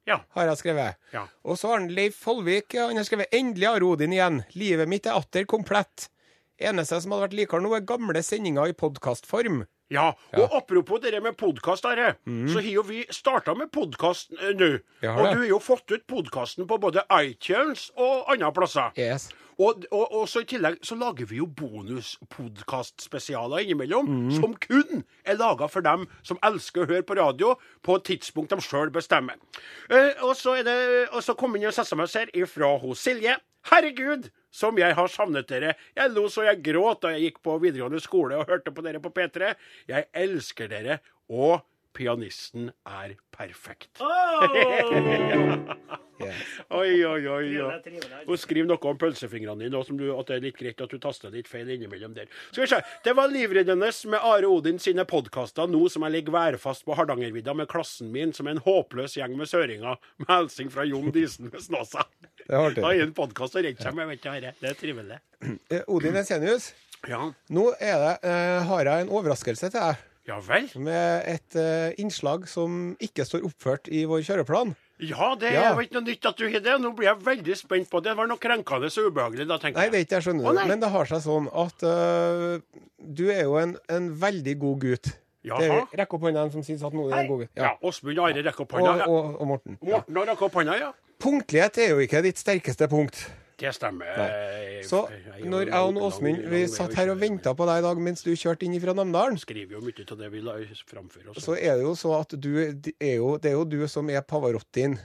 Ja. 0.06 0.20
Har 0.36 0.50
jeg 0.50 0.60
skrevet. 0.62 1.00
Ja. 1.14 1.26
Og 1.44 1.58
så 1.58 1.72
har 1.72 1.80
han 1.80 1.94
Leif 1.94 2.18
Follvik 2.22 2.76
han 2.78 2.98
har 2.98 3.08
skrevet 3.08 3.32
'Endelig 3.34 3.68
har 3.68 3.84
Odin 3.84 4.14
igjen'. 4.14 4.44
Livet 4.54 4.90
mitt 4.90 5.06
er 5.06 5.18
atter 5.18 5.46
komplett. 5.50 6.10
Eneste 6.62 7.02
som 7.02 7.12
hadde 7.12 7.28
vært 7.28 7.40
likere 7.40 7.62
nå, 7.62 7.74
er 7.76 7.82
gamle 7.82 8.22
sendinger 8.24 8.70
i 8.70 8.78
podkastform. 8.78 9.66
Ja, 9.94 10.08
og 10.34 10.56
apropos 10.58 10.98
det 11.04 11.22
med 11.22 11.38
podkast, 11.38 11.86
mm. 12.26 12.48
så 12.50 12.60
har 12.60 12.70
jo 12.70 12.82
vi 12.82 13.04
starta 13.14 13.54
med 13.54 13.70
podkast 13.72 14.34
nå. 14.34 14.72
Og 15.06 15.26
du 15.30 15.38
har 15.38 15.46
jo 15.46 15.60
fått 15.62 15.92
ut 15.92 16.08
podkasten 16.10 16.66
på 16.68 16.78
både 16.82 17.04
iTunes 17.22 17.92
og 17.96 18.26
andre 18.34 18.54
plasser. 18.54 18.90
Yes. 18.98 19.30
Og, 19.58 19.86
og, 19.92 20.12
og 20.12 20.30
så 20.30 20.40
I 20.44 20.46
tillegg 20.50 20.78
så 20.84 20.96
lager 21.00 21.26
vi 21.30 21.38
jo 21.40 21.46
bonuspodkastspesialer 21.48 23.60
innimellom, 23.64 24.32
som 24.36 24.56
kun 24.60 25.04
er 25.24 25.36
laga 25.40 25.68
for 25.72 25.82
dem 25.86 26.08
som 26.28 26.40
elsker 26.44 26.84
å 26.84 26.90
høre 26.90 27.08
på 27.08 27.18
radio 27.22 27.56
på 27.86 27.96
et 28.00 28.08
tidspunkt 28.10 28.52
de 28.52 28.58
sjøl 28.66 28.90
bestemmer. 28.92 29.36
Uh, 29.88 30.12
og 30.26 30.34
så 30.36 30.50
er 30.60 30.64
det, 30.68 30.80
og 31.14 31.24
så 31.24 31.34
kom 31.40 31.56
inn 31.56 31.68
en 31.70 31.78
SMS 31.78 32.14
her 32.20 32.28
ifra 32.36 32.70
hos 32.82 33.00
Silje. 33.06 33.36
Herregud, 33.72 34.30
som 34.54 34.78
jeg 34.80 34.96
har 34.98 35.12
savnet 35.12 35.48
dere. 35.50 35.74
Jeg 35.98 36.14
lo 36.14 36.28
så 36.32 36.46
jeg 36.46 36.62
gråt 36.66 37.02
da 37.04 37.14
jeg 37.16 37.30
gikk 37.30 37.40
på 37.46 37.58
videregående 37.64 38.02
skole 38.04 38.38
og 38.40 38.50
hørte 38.50 38.74
på 38.76 38.84
dere 38.86 39.02
på 39.04 39.12
P3. 39.16 39.56
Jeg 39.90 40.10
elsker 40.26 40.70
dere, 40.72 41.00
og 41.30 41.64
pianisten 41.96 42.70
er 42.86 43.16
perfekt. 43.36 44.00
yes. 46.24 46.44
Oi, 46.70 47.06
oi, 47.06 47.28
oi. 47.28 47.62
oi. 47.62 47.74
Hun 48.28 48.40
skriv 48.40 48.68
noe 48.70 48.80
om 48.90 49.00
pølsefingrene 49.00 49.66
dine, 49.66 49.80
og 49.80 49.88
som 49.88 49.98
du, 50.00 50.06
at 50.16 50.30
det 50.30 50.38
er 50.38 50.44
litt 50.48 50.60
greit 50.60 50.82
at 50.84 50.92
du 50.92 51.00
taster 51.02 51.34
litt 51.34 51.50
feil 51.52 51.70
innimellom 51.76 52.16
der. 52.16 52.30
Skal 52.52 52.66
vi 52.66 52.70
se. 52.72 52.80
Det 53.06 53.16
var 53.18 53.32
livreddende 53.32 53.92
med 54.12 54.20
Are 54.22 54.50
Odin 54.52 54.80
sine 54.82 55.06
podkaster 55.10 55.70
nå 55.72 55.84
som 55.92 56.06
jeg 56.08 56.18
ligger 56.20 56.36
værfast 56.36 56.86
på 56.88 56.96
Hardangervidda 57.00 57.56
med 57.58 57.70
klassen 57.72 58.12
min 58.16 58.34
som 58.36 58.50
en 58.52 58.62
håpløs 58.66 59.18
gjeng 59.20 59.36
med 59.40 59.52
søringer, 59.52 60.00
med 60.24 60.32
hilsen 60.32 60.72
fra 60.74 60.88
Jon 60.88 61.12
Disen 61.16 61.52
med 61.52 61.64
Snåsa. 61.64 62.08
Det 62.46 62.54
er 62.54 62.60
artig. 62.62 62.84
Da 62.84 62.92
er 62.94 63.06
en 63.08 63.16
podkast 63.18 63.56
å 63.58 63.64
redde 63.66 63.82
seg 63.82 63.96
med, 63.98 64.12
vet 64.12 64.24
du, 64.26 64.52
Det 64.62 64.70
er 64.72 64.78
trivelig. 64.80 65.22
Eh, 65.72 65.82
Odin 65.92 66.16
Esenius, 66.20 66.74
Ja. 67.08 67.32
nå 67.50 67.72
er 67.80 67.98
det, 68.02 68.14
eh, 68.30 68.64
har 68.66 68.86
jeg 68.86 69.06
en 69.06 69.10
overraskelse 69.10 69.70
til 69.72 69.80
deg. 69.80 70.15
Ja 70.26 70.40
vel? 70.42 70.66
Med 70.82 71.28
et 71.30 71.56
uh, 71.60 71.92
innslag 72.02 72.48
som 72.50 72.96
ikke 73.04 73.26
står 73.28 73.44
oppført 73.46 73.90
i 73.94 74.06
vår 74.10 74.24
kjøreplan. 74.26 74.74
Ja, 75.04 75.34
det 75.36 75.52
Ja. 75.52 75.68
er 75.70 75.76
jo 75.76 75.84
ikke 75.84 75.98
noe 75.98 76.06
nytt 76.08 76.26
at 76.26 76.38
du 76.40 76.46
har 76.48 76.64
det. 76.64 76.78
Nå 76.82 76.94
blir 76.96 77.10
jeg 77.12 77.20
veldig 77.26 77.58
spent 77.60 77.90
på 77.92 78.00
det. 78.02 78.14
Det 78.14 78.18
var 78.18 78.30
noe 78.32 78.42
krenkende 78.42 78.88
og 78.90 79.12
ubehagelig 79.12 79.46
da, 79.50 79.58
tenker 79.60 79.82
jeg. 79.84 79.92
Nei, 79.92 79.92
det 79.92 80.00
er 80.00 80.06
ikke 80.08 80.16
jeg, 80.18 80.26
skjønner 80.30 80.48
Å, 80.50 80.56
du. 80.56 80.64
Men 80.72 80.82
det 80.82 80.90
har 80.96 81.12
seg 81.12 81.22
sånn 81.28 81.50
at 81.52 81.86
uh, 81.86 82.82
du 82.98 83.26
er 83.30 83.44
jo 83.44 83.58
en, 83.62 83.76
en 83.92 84.10
veldig 84.26 84.58
god 84.64 84.82
gutt. 84.88 85.12
Jaha. 85.46 85.62
Det 85.92 86.00
Rekk 86.02 86.14
opp 86.18 86.24
hånda, 86.26 86.48
som 86.56 86.64
sier 86.66 86.82
at 86.82 86.96
noe 86.98 87.12
er 87.12 87.20
en 87.22 87.28
god 87.30 87.44
gutt. 87.44 87.52
Ja, 87.60 87.76
Åsmund 87.86 88.18
Are 88.24 88.34
rekker 88.48 88.66
opp 88.66 88.74
Og, 88.74 88.80
hånda. 88.82 88.96
Ja. 89.04 89.10
og, 89.12 89.36
og 89.44 89.50
Morten. 89.52 89.78
Morten 89.84 90.18
har 90.18 90.32
rekket 90.32 90.48
opp 90.50 90.58
hånda, 90.58 90.78
ja. 90.82 90.94
Punktlighet 91.22 91.78
er 91.84 91.92
jo 91.94 92.02
ikke 92.02 92.24
ditt 92.26 92.42
sterkeste 92.42 92.88
punkt. 92.90 93.28
Det 93.56 93.72
stemmer. 93.72 94.10
Nei. 94.20 94.84
Så 94.84 95.06
er 95.08 95.40
jo 95.40 95.50
når 95.52 95.70
jeg 95.70 95.88
og 95.88 96.00
Åsmund 96.10 96.48
vi 96.52 96.62
satt 96.72 96.96
her 97.00 97.12
og 97.14 97.20
venta 97.22 97.54
på 97.56 97.68
deg 97.70 97.80
i 97.80 97.86
dag 97.86 98.02
mens 98.08 98.26
du 98.26 98.34
kjørte 98.36 98.68
inn 98.68 98.76
fra 98.84 98.96
Namdalen, 98.98 99.40
skriver 99.40 99.78
jo 99.78 99.84
mye 99.86 100.06
av 100.06 100.20
det 100.20 100.32
vi 100.34 100.44
framfører 100.90 101.32
oss. 101.32 101.44
så 101.46 101.56
er 101.56 101.80
det 101.80 101.86
jo 101.88 101.94
så 102.00 102.16
at 102.20 102.36
du 102.36 102.52
er 102.60 103.16
jo, 103.16 103.36
det 103.40 103.54
er 103.54 103.56
jo 103.56 103.64
du 103.64 103.80
som 103.92 104.12
er 104.12 104.26
Pavarottin. 104.28 104.98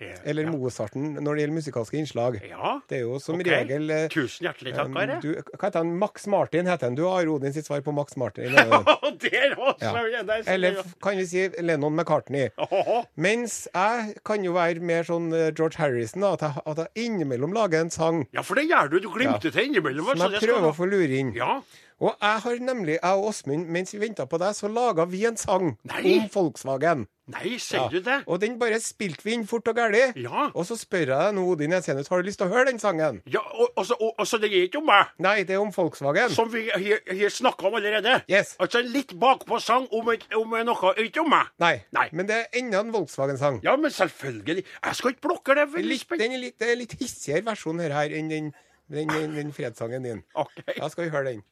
Ja. 0.00 0.14
Eller 0.24 0.46
Mozarten 0.50 1.14
når 1.20 1.36
det 1.36 1.42
gjelder 1.44 1.56
musikalske 1.58 1.98
innslag. 2.00 2.38
Ja. 2.48 2.80
Det 2.88 2.98
er 2.98 3.02
jo 3.04 3.18
som 3.20 3.36
Ok. 3.40 3.46
regel 3.52 3.90
eh, 3.90 4.06
Tusen 4.12 4.46
hjertelig 4.48 4.72
takk, 4.74 4.88
um, 4.88 4.96
Are. 4.96 5.18
du, 5.20 5.28
Hva 5.34 5.66
heter 5.68 5.78
han? 5.82 5.90
Max 6.00 6.26
Martin 6.26 6.66
heter 6.70 6.88
han. 6.88 6.94
Du 6.96 7.04
har 7.04 7.28
Odin 7.28 7.52
sitt 7.52 7.66
svar 7.68 7.82
på 7.84 7.92
Max 7.92 8.16
Martin. 8.16 8.54
er? 8.56 8.70
Der 9.20 9.54
også! 9.58 9.84
Ja. 9.84 10.38
Eller 10.54 10.80
kan 11.02 11.18
vi 11.20 11.26
si 11.28 11.44
Lennon 11.60 11.94
McCartney. 11.94 12.48
Åhå. 12.56 13.02
Mens 13.20 13.68
jeg 13.74 14.14
kan 14.24 14.44
jo 14.46 14.54
være 14.56 14.80
mer 14.80 15.04
sånn 15.04 15.28
eh, 15.36 15.50
George 15.52 15.76
Harrison, 15.82 16.24
at 16.30 16.40
jeg, 16.46 16.64
at 16.64 16.80
jeg 16.86 17.06
innimellom 17.10 17.52
lager 17.52 17.84
en 17.84 17.90
sang 17.92 18.24
Ja, 18.32 18.40
for 18.46 18.56
det 18.56 18.64
gjør 18.70 18.88
du. 18.94 18.98
Du 19.04 19.10
glimter 19.12 19.50
til 19.52 19.68
innimellom. 19.68 20.06
som 20.14 20.16
altså, 20.16 20.30
jeg 20.38 20.42
skal 20.42 20.54
prøver 20.54 20.72
å 20.72 20.76
få 20.80 20.88
lure 20.90 21.20
inn. 21.20 21.34
Ja. 21.36 21.60
Og 22.00 22.14
jeg 22.16 22.40
har 22.46 22.60
nemlig, 22.64 22.94
jeg 22.96 23.12
og 23.12 23.26
Åsmund, 23.28 23.66
mens 23.68 23.90
vi 23.92 23.98
venta 24.00 24.24
på 24.24 24.38
deg, 24.40 24.54
så 24.56 24.68
laga 24.72 25.04
vi 25.04 25.18
en 25.28 25.36
sang 25.36 25.74
Nei. 25.84 26.14
om 26.16 26.28
Volkswagen. 26.32 27.02
Nei, 27.30 27.58
sier 27.62 27.90
du 27.92 28.00
det? 28.02 28.14
Og 28.26 28.40
den 28.42 28.56
bare 28.58 28.78
spilte 28.82 29.22
vi 29.22 29.34
inn 29.36 29.44
fort 29.46 29.68
og 29.68 29.76
gæli. 29.76 30.00
Ja. 30.24 30.46
Og 30.56 30.64
så 30.66 30.74
spør 30.80 31.04
jeg 31.04 31.10
deg 31.12 31.34
nå, 31.36 31.44
Odin 31.52 31.74
Jensenius, 31.76 32.08
har 32.10 32.22
du 32.22 32.26
lyst 32.26 32.40
til 32.40 32.48
å 32.48 32.54
høre 32.54 32.70
den 32.70 32.80
sangen? 32.82 33.20
Ja, 33.30 33.42
og, 33.52 33.68
og, 33.76 33.84
så- 33.86 33.98
og, 34.00 34.14
og 34.18 34.26
så 34.26 34.40
det 34.40 34.48
er 34.48 34.64
ikke 34.66 34.80
om 34.80 34.88
meg, 34.88 35.12
Nei, 35.22 35.36
det 35.44 35.54
er 35.54 35.60
om 35.62 35.70
Volkswagen. 35.76 36.32
som 36.34 36.48
vi 36.50 36.64
har, 36.72 37.28
snakka 37.36 37.68
om 37.68 37.76
allerede. 37.78 38.16
Yes. 38.32 38.56
Altså 38.58 38.80
en 38.80 38.90
litt 38.96 39.12
bakpå-sang 39.20 39.86
om, 39.92 40.10
om 40.40 40.56
noe 40.66 40.94
ikke 41.04 41.20
om 41.20 41.30
meg. 41.36 41.52
Nei. 41.62 41.74
Nei. 41.92 42.08
Men 42.16 42.26
det 42.32 42.40
er 42.40 42.58
enda 42.64 42.80
en 42.80 42.90
Volkswagen-sang. 42.96 43.60
Ja, 43.62 43.76
men 43.76 43.92
selvfølgelig. 43.94 44.64
Jeg 44.64 44.96
skal 44.96 45.10
ikke 45.14 45.26
blokke 45.28 45.54
det. 45.60 45.68
Litt, 45.84 46.08
den 46.18 46.32
er 46.32 46.44
litt, 46.48 46.58
det 46.58 46.72
er 46.72 46.80
litt 46.80 46.96
hissigere 46.98 47.44
versjon 47.52 47.78
her, 47.84 47.92
her 47.94 48.16
enn 48.18 48.32
den, 48.32 48.50
den, 48.90 49.06
den, 49.12 49.36
den 49.36 49.52
fredssangen 49.54 50.02
din. 50.08 50.24
OK. 50.34 50.64
Da 50.80 50.88
skal 50.88 51.04
vi 51.06 51.10
høre 51.14 51.34
den. 51.36 51.44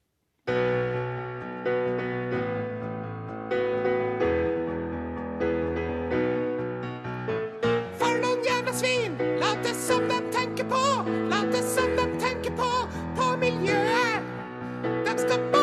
Tenker 10.32 10.64
på, 10.64 11.10
late 11.30 11.62
som 11.62 11.96
de 11.96 12.20
tenker 12.20 12.50
på, 12.50 12.70
på 13.16 13.36
miljøet. 13.36 14.22
De 15.06 15.18
skal 15.18 15.57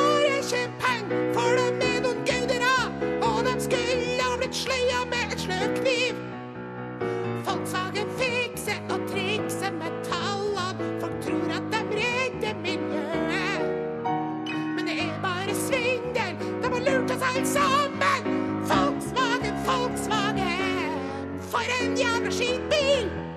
alle 17.27 17.45
sammen. 17.45 18.21
Volkswagen, 18.67 19.55
Volkswagen, 19.65 20.91
for 21.39 21.61
en 21.81 21.97
jævla 21.97 22.31
skitbil! 22.31 23.34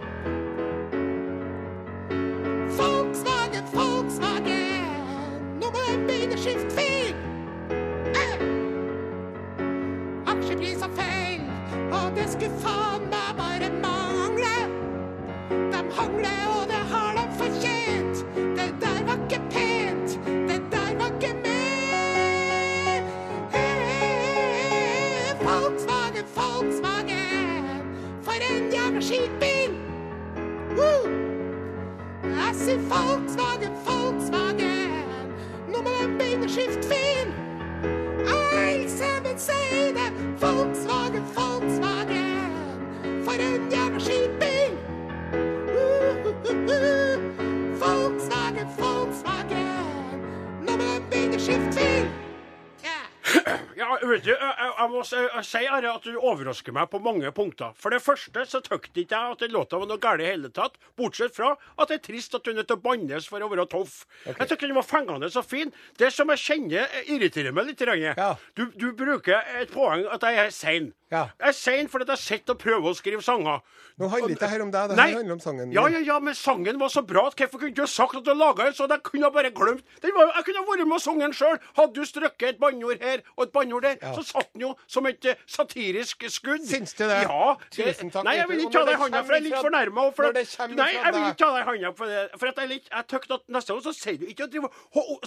Vet 54.03 54.25
du, 54.27 54.31
jeg, 54.33 54.69
jeg, 54.69 54.91
må 54.93 55.03
si, 55.07 55.63
Are, 55.69 55.95
at 55.95 56.07
du 56.07 56.19
overrasker 56.19 56.75
meg 56.77 56.91
på 56.93 57.01
mange 57.03 57.31
punkter. 57.35 57.75
For 57.79 57.95
det 57.95 58.01
første 58.05 58.45
så 58.49 58.61
tykte 58.65 59.03
ikke 59.03 59.17
jeg 59.17 59.37
at 59.37 59.45
den 59.45 59.55
låta 59.55 59.81
var 59.81 59.91
noe 59.91 60.01
galt 60.03 60.23
i 60.25 60.29
hele 60.29 60.51
tatt, 60.55 60.79
bortsett 60.99 61.35
fra 61.37 61.55
at 61.77 61.91
det 61.91 61.99
er 61.99 62.05
trist 62.09 62.37
at 62.37 62.45
du 62.45 62.53
er 62.53 62.61
nødt 62.61 62.71
til 62.71 62.79
å 62.79 62.85
bannes 62.85 63.29
for 63.31 63.43
å 63.43 63.51
være 63.51 63.69
toff. 63.73 64.03
Jeg 64.27 64.39
syns 64.39 64.63
den 64.63 64.77
var 64.79 64.87
fengende 64.87 65.33
og 65.33 65.49
fin. 65.49 65.73
Det 65.99 66.13
som 66.15 66.31
jeg 66.35 66.45
kjenner 66.45 67.01
irriterer 67.07 67.55
meg 67.55 67.71
litt. 67.71 67.85
Ja. 67.89 68.35
Du, 68.59 68.67
du 68.75 68.91
bruker 68.97 69.45
et 69.61 69.71
poeng 69.73 70.07
at 70.13 70.25
jeg 70.27 70.41
er 70.47 70.55
sein. 70.55 70.93
Ja. 71.09 71.31
Jeg 71.41 71.49
er 71.49 71.55
sein 71.57 71.87
fordi 71.89 72.05
jeg 72.13 72.21
sitter 72.21 72.55
og 72.55 72.61
prøver 72.61 72.91
å 72.91 72.97
skrive 72.97 73.23
sanger. 73.25 73.63
Nå 73.99 74.11
handler 74.13 74.35
ikke 74.35 74.43
det 74.43 74.51
her 74.53 74.63
om 74.63 74.73
deg, 74.73 74.91
det 74.93 75.05
handler 75.05 75.37
om 75.39 75.41
sangen. 75.41 75.71
Ja, 75.73 75.87
ja, 75.89 76.03
ja, 76.05 76.19
men 76.21 76.37
sangen 76.37 76.81
var 76.81 76.93
så 76.93 77.03
bra 77.07 77.25
at 77.31 77.39
hvorfor 77.41 77.63
kunne 77.63 77.75
du 77.75 77.89
sagt 77.89 78.19
at 78.19 78.27
du 78.27 78.35
laga 78.37 78.67
en 78.69 78.77
sånn? 78.77 78.93
Jeg 78.93 79.05
kunne 79.07 79.31
bare 79.33 79.51
glemt. 79.55 79.87
Var, 80.05 80.33
jeg 80.37 80.47
kunne 80.51 80.65
vært 80.69 80.85
med 80.85 80.99
og 80.99 81.03
sunget 81.03 81.27
den 81.31 81.37
sjøl. 81.39 81.57
Hadde 81.79 81.97
du 81.97 82.11
strøkket 82.11 82.49
et 82.51 82.61
banneord 82.61 83.01
her 83.03 83.25
og 83.39 83.47
et 83.47 83.55
banneord 83.57 83.87
der, 83.88 83.88
Ja. 84.03 84.13
så 84.15 84.23
satt 84.27 84.53
den 84.53 84.63
jo 84.67 84.75
som 84.87 85.07
et 85.07 85.25
eh, 85.25 85.35
satirisk 85.47 86.25
skudd. 86.31 86.65
Syns 86.69 86.95
du 86.99 87.05
det? 87.09 87.23
Ja. 87.25 87.55
Tusen 87.75 88.13
takk, 88.13 88.25
Nei, 88.29 88.35
jeg 88.39 88.49
vil 88.49 88.63
ikke 88.65 88.73
ta 88.77 88.85
deg 88.85 88.89
i 88.89 88.93
det 88.93 89.01
handa, 89.03 89.23
for 89.25 89.33
jeg 89.35 89.41
er 89.41 89.47
litt 89.49 89.59
fornærma. 89.67 90.07
For 90.15 90.29
at- 90.29 90.69
nei, 90.77 90.91
jeg 90.95 91.15
vil 91.15 91.21
ikke 91.29 91.41
ta 91.43 91.51
deg 91.55 91.61
i 91.63 91.67
handa 91.71 91.93
for 91.99 92.07
det. 92.07 92.23
For 92.39 92.47
at 92.53 92.57
jeg, 92.63 92.69
litt, 92.69 92.89
jeg 92.93 93.07
tykte 93.15 93.35
at 93.39 93.49
neste 93.49 93.73
gang 93.75 93.83
så 93.89 93.95
sier 93.97 94.19
du 94.19 94.27
ikke 94.27 94.45
at 94.49 94.51
drive 94.51 94.71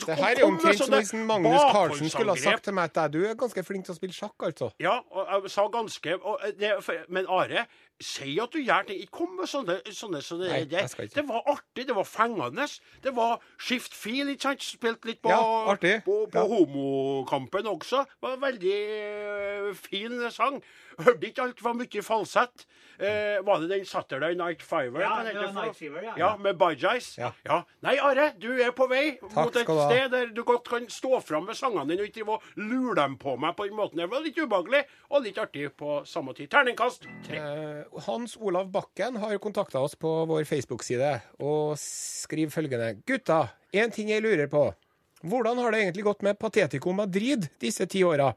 Det 0.05 0.17
her 0.21 0.35
er 0.35 0.45
omtrent 0.45 0.77
som 0.77 0.93
hvis 0.95 1.13
Magnus 1.13 1.61
Carlsen 1.71 2.09
skulle 2.09 2.35
ha 2.35 2.41
sagt 2.41 2.63
til 2.63 2.73
meg 2.77 2.91
at 2.97 3.11
du 3.11 3.21
er 3.25 3.33
ganske 3.35 3.63
flink 3.65 3.85
til 3.85 3.93
å 3.93 3.97
spille 3.97 4.13
sjakk, 4.13 4.35
altså. 4.51 4.71
Ja, 4.79 4.99
og 5.11 5.43
jeg 5.43 5.51
sa 5.51 5.67
ganske 5.67 6.17
og 6.21 6.39
det, 6.59 6.75
for, 6.83 6.93
Men 7.09 7.25
Are, 7.27 7.65
si 8.05 8.35
at 8.41 8.51
du 8.53 8.59
gjør 8.61 8.85
ting. 8.87 8.99
Ikke 9.05 9.17
kom 9.21 9.35
med 9.39 9.49
sånne, 9.51 9.79
sånne, 9.93 10.21
sånne 10.25 10.49
Nei, 10.51 10.63
det, 10.69 10.83
det 11.15 11.23
var 11.29 11.43
artig, 11.53 11.87
det 11.87 11.95
var 11.95 12.07
fengende. 12.07 12.67
Det 13.03 13.13
var 13.15 13.39
skift 13.61 13.93
fil, 13.97 14.29
ikke 14.33 14.49
sant? 14.49 14.65
Spilt 14.65 15.05
litt 15.09 15.21
på, 15.23 15.29
Ja, 15.33 15.75
på, 16.05 16.17
på 16.31 16.37
Ja. 16.37 16.45
homokampen 16.47 17.67
også. 17.71 18.03
Det 18.05 18.21
var 18.27 18.37
en 18.37 18.41
veldig 18.45 18.77
eh, 18.91 19.73
fin 19.77 20.17
sang. 20.31 20.61
Hørte 21.01 21.27
ikke 21.31 21.41
alt 21.47 21.61
var 21.63 21.73
mye 21.79 22.01
falsett. 22.03 22.65
Eh, 23.01 23.39
var 23.45 23.61
det 23.63 23.69
den 23.71 23.85
Saturday 23.87 24.35
Night 24.37 24.61
Fiver? 24.61 25.01
Ja, 25.01 25.21
det 25.25 25.33
var 25.39 25.53
Night 25.55 25.77
Fever, 25.79 26.01
ja. 26.03 26.13
ja. 26.19 26.31
Med 26.37 26.57
Bajais. 26.59 27.15
Ja. 27.17 27.31
Nei, 27.81 27.95
Are, 28.03 28.27
du 28.37 28.49
er 28.61 28.73
på 28.77 28.85
vei 28.91 29.15
mot 29.33 29.55
et 29.57 29.65
sted 29.65 30.11
der 30.13 30.29
du 30.35 30.43
godt 30.45 30.67
kan 30.69 30.85
stå 30.91 31.19
fram 31.25 31.47
med 31.49 31.57
sangene 31.57 31.87
dine 31.89 32.03
og 32.05 32.11
ikke 32.11 32.19
drive 32.21 32.35
og 32.37 32.59
lure 32.61 32.95
dem 32.99 33.15
på 33.21 33.37
meg 33.41 33.55
på 33.57 33.65
den 33.69 33.77
måten. 33.79 33.97
Det 34.03 34.09
var 34.11 34.21
litt 34.25 34.37
ubehagelig 34.37 34.83
og 35.09 35.25
litt 35.25 35.39
artig 35.41 35.71
på 35.79 36.01
samme 36.05 36.35
tid. 36.37 36.51
Terningkast 36.53 37.07
tre. 37.25 37.39
Eh, 37.41 37.90
Hans 38.05 38.37
Olav 38.39 38.69
Bakken 38.71 39.17
har 39.19 39.37
kontakta 39.43 39.81
oss 39.83 39.97
på 39.99 40.09
vår 40.29 40.45
Facebook-side 40.47 41.11
og 41.43 41.75
skriver 41.79 42.53
følgende. 42.53 42.93
Gutta, 43.07 43.49
én 43.73 43.91
ting 43.91 44.11
jeg 44.13 44.23
lurer 44.23 44.47
på. 44.51 44.69
Hvordan 45.21 45.59
har 45.61 45.73
det 45.73 45.83
egentlig 45.83 46.05
gått 46.07 46.23
med 46.25 46.39
Patetico 46.39 46.93
Madrid 46.97 47.49
disse 47.61 47.85
ti 47.85 48.01
åra? 48.07 48.31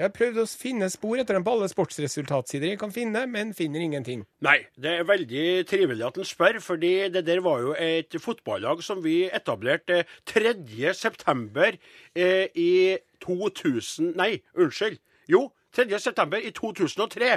Jeg 0.00 0.06
har 0.06 0.12
prøvd 0.16 0.38
å 0.40 0.46
finne 0.48 0.86
spor 0.88 1.18
etter 1.20 1.36
dem 1.36 1.44
på 1.44 1.52
alle 1.52 1.66
sportsresultatsider 1.68 2.70
jeg 2.70 2.78
kan 2.80 2.92
finne, 2.94 3.26
men 3.28 3.50
finner 3.52 3.82
ingenting. 3.84 4.22
Nei, 4.40 4.56
det 4.80 4.94
er 4.96 5.08
veldig 5.08 5.42
trivelig 5.68 6.06
at 6.06 6.16
han 6.16 6.28
spør, 6.28 6.56
fordi 6.64 6.92
det 7.12 7.26
der 7.26 7.42
var 7.44 7.60
jo 7.60 7.74
et 7.76 8.16
fotballag 8.16 8.80
som 8.86 9.02
vi 9.04 9.26
etablerte 9.28 10.06
3. 10.30 10.54
september 10.96 11.76
eh, 12.16 12.46
i 12.56 12.96
2000 13.26 14.14
Nei, 14.16 14.38
unnskyld. 14.56 14.96
Jo. 15.28 15.50
3. 15.76 15.98
september 15.98 16.38
i 16.42 16.50
2003. 16.50 17.30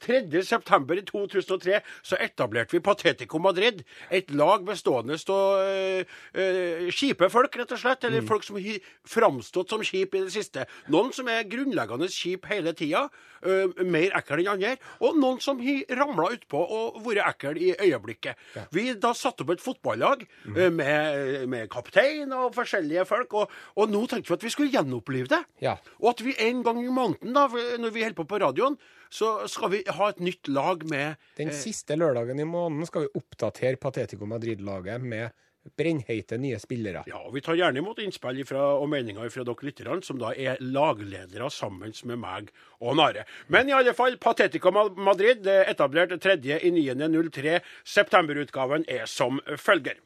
3. 0.00 0.42
september 0.42 0.98
i 0.98 1.04
2003 1.06 1.80
så 2.02 2.18
etablerte 2.20 2.76
vi 2.76 2.82
Patetico 2.84 3.38
Madrid. 3.38 3.84
Et 4.10 4.30
lag 4.30 4.64
bestående 4.66 5.18
av 5.28 5.62
øh, 5.62 6.04
øh, 6.34 6.90
kjipe 6.90 7.30
folk, 7.30 7.56
rett 7.56 7.72
og 7.72 7.82
slett. 7.82 8.04
Eller 8.04 8.26
folk 8.26 8.46
som 8.46 8.58
har 8.58 8.82
framstått 9.06 9.70
som 9.70 9.84
kjipe 9.86 10.18
i 10.18 10.26
det 10.26 10.34
siste. 10.34 10.66
Noen 10.88 11.12
som 11.14 11.30
er 11.30 11.46
grunnleggende 11.48 12.10
kjipe 12.12 12.50
hele 12.50 12.74
tida. 12.76 13.08
øh, 13.46 13.86
mer 13.86 14.14
ekle 14.18 14.42
enn 14.42 14.50
andre. 14.54 14.74
Og 15.04 15.18
noen 15.18 15.40
som 15.42 15.60
har 15.62 15.96
ramla 15.98 16.30
utpå 16.36 16.60
og 16.60 17.00
vært 17.06 17.24
ekle 17.26 17.54
i 17.62 17.72
øyeblikket. 17.74 18.38
Vi 18.74 18.88
da 19.00 19.14
satte 19.16 19.44
opp 19.44 19.54
et 19.54 19.62
fotballag 19.62 20.24
øh, 20.48 20.72
med, 20.72 21.46
med 21.50 21.68
kaptein 21.72 22.32
og 22.34 22.54
forskjellige 22.56 23.06
folk. 23.08 23.34
Og, 23.34 23.54
og 23.76 23.92
nå 23.92 24.04
tenkte 24.10 24.32
vi 24.32 24.38
at 24.38 24.46
vi 24.48 24.54
skulle 24.54 24.74
gjenopplive 24.74 25.30
det. 25.32 25.42
Ja. 25.64 25.76
Og 26.02 26.12
at 26.14 26.24
vi 26.24 26.36
en 26.48 26.64
gang 26.66 26.82
i 26.84 26.92
måneden, 26.92 27.34
da, 27.36 27.46
når 27.80 27.92
vi 27.94 28.04
holder 28.06 28.18
på 28.18 28.28
på 28.28 28.40
radioen, 28.42 28.78
så 29.10 29.34
skal 29.50 29.72
vi 29.76 29.82
ha 29.86 30.08
et 30.12 30.22
nytt 30.24 30.48
lag 30.52 30.84
med 30.88 31.18
Den 31.38 31.52
siste 31.54 31.96
lørdagen 31.98 32.40
i 32.40 32.48
måneden 32.48 32.88
skal 32.88 33.06
vi 33.06 33.20
oppdatere 33.20 33.80
Patetico 33.80 34.28
Madrid-laget 34.28 35.04
med 35.04 35.36
brennheite 35.76 36.38
nye 36.40 36.58
spillere. 36.60 37.02
Ja, 37.06 37.18
og 37.26 37.34
Vi 37.34 37.42
tar 37.44 37.58
gjerne 37.58 37.80
imot 37.82 37.98
innspill 38.02 38.40
fra, 38.48 38.62
og 38.78 38.88
meninger 38.88 39.28
fra 39.32 39.44
dere 39.44 39.68
lytterne, 39.68 40.02
som 40.04 40.18
da 40.20 40.32
er 40.32 40.60
lagledere 40.60 41.50
sammen 41.52 41.92
med 42.04 42.20
meg 42.22 42.52
og 42.80 42.96
Nare. 42.96 43.24
Men 43.48 43.68
i 43.68 43.76
alle 43.76 43.94
fall, 43.94 44.16
Patetico 44.16 44.70
Madrid, 44.70 45.42
det 45.44 45.56
er 45.64 45.72
etablert 45.72 46.14
3.9.03. 46.24 47.58
Septemberutgaven 47.84 48.86
er 48.88 49.06
som 49.06 49.40
følger. 49.56 49.98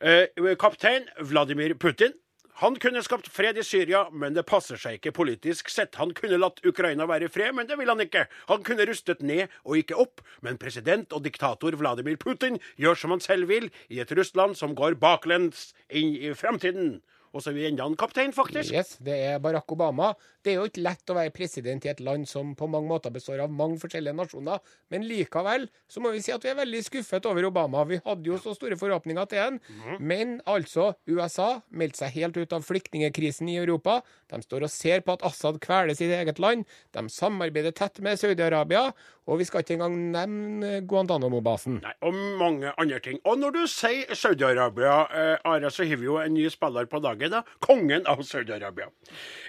Eh, 0.00 0.26
kaptein 0.58 1.06
Vladimir 1.20 1.74
Putin. 1.74 2.14
Han 2.60 2.74
kunne 2.76 3.00
skapt 3.00 3.28
fred 3.32 3.56
i 3.56 3.62
Syria, 3.64 4.02
men 4.12 4.34
det 4.36 4.42
passer 4.44 4.76
seg 4.76 4.98
ikke 4.98 5.14
politisk 5.16 5.70
sett. 5.72 5.96
Han 5.96 6.10
kunne 6.12 6.36
latt 6.36 6.58
Ukraina 6.68 7.06
være 7.08 7.30
i 7.30 7.32
fred, 7.32 7.54
men 7.56 7.64
det 7.70 7.78
vil 7.80 7.88
han 7.88 8.02
ikke. 8.04 8.26
Han 8.50 8.66
kunne 8.66 8.84
rustet 8.84 9.22
ned 9.24 9.46
og 9.64 9.78
ikke 9.80 9.96
opp, 10.02 10.20
men 10.44 10.60
president 10.60 11.16
og 11.16 11.24
diktator 11.24 11.72
Vladimir 11.80 12.18
Putin 12.20 12.58
gjør 12.76 13.00
som 13.00 13.14
han 13.16 13.24
selv 13.24 13.48
vil, 13.48 13.70
i 13.88 14.02
et 14.04 14.12
Russland 14.12 14.58
som 14.60 14.76
går 14.76 14.98
baklengs 15.00 15.70
inn 15.88 16.12
i 16.20 16.34
fremtiden. 16.36 16.98
Og 17.30 17.42
så 17.42 17.52
er 17.52 17.56
vi 17.56 17.66
enda 17.68 17.84
en 17.86 17.96
kaptein, 17.98 18.32
faktisk. 18.34 18.72
Yes, 18.74 18.96
det 18.98 19.14
er 19.28 19.38
Barack 19.42 19.70
Obama. 19.70 20.12
Det 20.42 20.52
er 20.52 20.58
jo 20.58 20.66
ikke 20.66 20.82
lett 20.82 21.12
å 21.12 21.14
være 21.14 21.30
president 21.34 21.84
i 21.86 21.90
et 21.92 22.00
land 22.02 22.26
som 22.26 22.54
på 22.58 22.66
mange 22.70 22.90
måter 22.90 23.12
består 23.14 23.42
av 23.44 23.52
mange 23.54 23.78
forskjellige 23.82 24.16
nasjoner, 24.18 24.58
men 24.90 25.04
likevel 25.06 25.68
så 25.90 26.02
må 26.02 26.10
vi 26.14 26.22
si 26.24 26.32
at 26.34 26.42
vi 26.42 26.50
er 26.50 26.58
veldig 26.58 26.80
skuffet 26.86 27.28
over 27.30 27.46
Obama. 27.46 27.84
Vi 27.86 28.00
hadde 28.02 28.26
jo 28.26 28.38
så 28.40 28.54
store 28.56 28.78
forhåpninger 28.80 29.30
til 29.30 29.42
han, 29.44 29.60
men 30.00 30.38
altså, 30.50 30.94
USA 31.06 31.60
meldte 31.70 32.02
seg 32.02 32.16
helt 32.18 32.40
ut 32.40 32.56
av 32.56 32.66
flyktningekrisen 32.66 33.50
i 33.52 33.58
Europa. 33.60 34.00
De 34.32 34.40
står 34.42 34.66
og 34.66 34.72
ser 34.72 35.04
på 35.06 35.14
at 35.14 35.24
Assad 35.26 35.60
kveler 35.62 35.94
sitt 35.98 36.10
eget 36.16 36.40
land. 36.42 36.66
De 36.96 37.06
samarbeider 37.12 37.74
tett 37.76 38.00
med 38.02 38.18
Saudi-Arabia, 38.18 38.88
og 39.30 39.38
vi 39.38 39.46
skal 39.46 39.62
ikke 39.62 39.76
engang 39.76 39.96
nevne 40.16 40.70
Guantánamo-basen. 40.90 41.78
Nei, 41.84 41.92
og 42.02 42.16
mange 42.40 42.72
andre 42.80 42.98
ting. 43.04 43.20
Og 43.28 43.38
når 43.38 43.54
du 43.54 43.62
sier 43.70 44.10
Saudi-Arabia, 44.16 44.96
eh, 45.14 45.36
Are, 45.46 45.70
så 45.70 45.86
har 45.86 46.00
vi 46.00 46.08
jo 46.08 46.16
en 46.18 46.34
ny 46.34 46.48
spiller 46.50 46.88
på 46.90 46.98
dagen. 47.04 47.19
Da. 47.28 47.42
Kongen 47.60 48.06
av 48.08 48.22
Saudi-Arabia. 48.24 48.88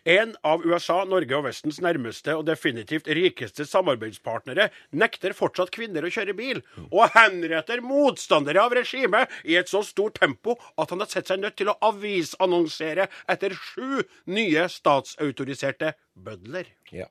En 0.03 0.36
av 0.43 0.65
USA, 0.65 1.03
Norge 1.05 1.38
og 1.38 1.45
Vestens 1.45 1.79
nærmeste 1.81 2.36
og 2.36 2.45
definitivt 2.49 3.07
rikeste 3.07 3.65
samarbeidspartnere 3.69 4.69
nekter 4.91 5.36
fortsatt 5.38 5.71
kvinner 5.71 6.03
å 6.03 6.12
kjøre 6.12 6.36
bil, 6.36 6.62
og 6.89 7.15
henretter 7.15 7.79
motstandere 7.86 8.65
av 8.65 8.75
regimet 8.75 9.31
i 9.45 9.55
et 9.55 9.71
så 9.71 9.84
stort 9.86 10.19
tempo 10.19 10.57
at 10.75 10.91
han 10.91 10.99
har 10.99 11.12
sett 11.12 11.31
seg 11.31 11.39
nødt 11.39 11.55
til 11.62 11.71
å 11.71 11.77
avisannonsere 11.91 13.07
etter 13.31 13.55
sju 13.55 14.03
nye 14.25 14.67
statsautoriserte 14.71 15.95
bødler. 16.13 16.67
Ja. 16.91 17.07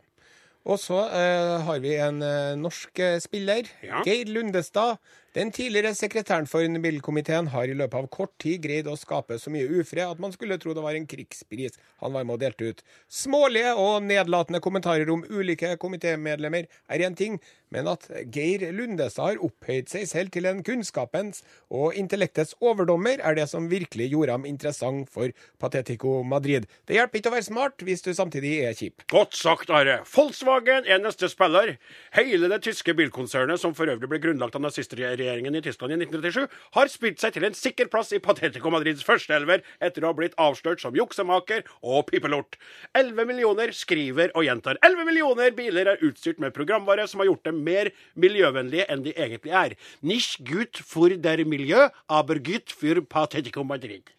Og 0.69 0.77
så 0.77 0.99
eh, 1.09 1.57
har 1.65 1.79
vi 1.81 1.95
en 1.97 2.21
eh, 2.23 2.57
norsk 2.61 3.01
eh, 3.01 3.17
spiller, 3.23 3.69
Ja. 3.83 4.03
Geir 4.05 4.29
Lundestad. 4.29 5.01
Den 5.31 5.53
tidligere 5.55 5.95
sekretæren 5.95 6.49
for 6.51 6.67
Nobelkomiteen 6.67 7.53
har 7.53 7.71
i 7.71 7.75
løpet 7.79 8.01
av 8.01 8.07
kort 8.11 8.33
tid 8.43 8.65
greid 8.65 8.89
å 8.91 8.97
skape 8.99 9.37
så 9.39 9.53
mye 9.55 9.69
ufred 9.79 10.03
at 10.03 10.19
man 10.19 10.33
skulle 10.35 10.57
tro 10.59 10.73
det 10.75 10.83
var 10.83 10.97
en 10.99 11.07
krigspris 11.07 11.77
han 12.03 12.17
var 12.17 12.25
med 12.27 12.35
og 12.35 12.41
delte 12.43 12.73
ut. 12.73 12.83
Smålige 13.07 13.77
og 13.79 14.03
nedlatende 14.03 14.59
kommentarer 14.65 15.07
om 15.15 15.23
ulike 15.31 15.77
komitémedlemmer 15.79 16.67
er 16.67 17.05
én 17.07 17.15
ting, 17.15 17.37
men 17.71 17.87
at 17.87 18.09
Geir 18.35 18.65
Lundestad 18.75 19.37
har 19.37 19.45
opphøyd 19.47 19.87
seg 19.93 20.09
selv 20.11 20.33
til 20.35 20.49
en 20.51 20.65
kunnskapens 20.67 21.45
og 21.71 21.95
intellektets 21.95 22.57
overdommer, 22.59 23.23
er 23.23 23.39
det 23.39 23.47
som 23.53 23.71
virkelig 23.71 24.09
gjorde 24.11 24.35
ham 24.35 24.49
interessant 24.51 25.13
for 25.15 25.31
Patetico 25.63 26.25
Madrid. 26.27 26.67
Det 26.91 26.99
hjelper 26.99 27.21
ikke 27.21 27.31
å 27.31 27.37
være 27.37 27.47
smart 27.47 27.87
hvis 27.87 28.03
du 28.03 28.11
samtidig 28.19 28.57
er 28.67 28.75
kjip. 28.75 29.07
Godt 29.15 29.39
sagt, 29.39 29.71
Are. 29.71 30.01
Volkswagen 30.11 30.91
er 30.91 30.99
neste 31.05 31.31
spiller. 31.31 31.77
Hele 32.19 32.51
det 32.51 32.65
tyske 32.67 32.99
bilkonsernet, 32.99 33.63
som 33.63 33.79
for 33.79 33.95
øvrig 33.95 34.11
ble 34.11 34.23
grunnlagt 34.27 34.59
av 34.59 34.67
nazistregjeringen 34.67 35.20
i 35.21 35.63
Tyskland 35.65 35.95
i 35.95 35.99
1937, 36.01 36.47
har 36.77 36.91
spilt 36.93 37.21
seg 37.23 37.35
til 37.35 37.47
en 37.49 37.57
sikker 37.57 37.91
plass 37.93 38.13
i 38.17 38.21
Patetico 38.23 38.73
Madrids 38.73 39.05
førsteelver 39.07 39.65
etter 39.81 40.05
å 40.05 40.11
ha 40.11 40.17
blitt 40.17 40.37
avslørt 40.41 40.83
som 40.83 40.97
juksemaker 40.97 41.65
og 41.83 42.09
pipelort. 42.11 42.59
11 42.99 43.29
millioner 43.29 43.75
skriver 43.77 44.33
og 44.35 44.47
gjentar. 44.47 44.81
11 44.87 45.09
millioner 45.09 45.53
biler 45.57 45.93
er 45.95 46.07
utstyrt 46.07 46.41
med 46.43 46.55
programvare 46.57 47.07
som 47.11 47.23
har 47.23 47.31
gjort 47.31 47.45
dem 47.49 47.61
mer 47.67 47.93
miljøvennlige 48.15 48.89
enn 48.91 49.05
de 49.07 49.15
egentlig 49.17 49.55
er. 49.57 49.77
Nicht 50.03 50.41
gut 50.49 50.81
for 50.81 51.11
der 51.11 51.45
Miljø, 51.45 51.89
aber 52.09 52.39
gut 52.39 52.73
für 52.73 53.01
Patetico 53.03 53.65
Madrid. 53.65 54.11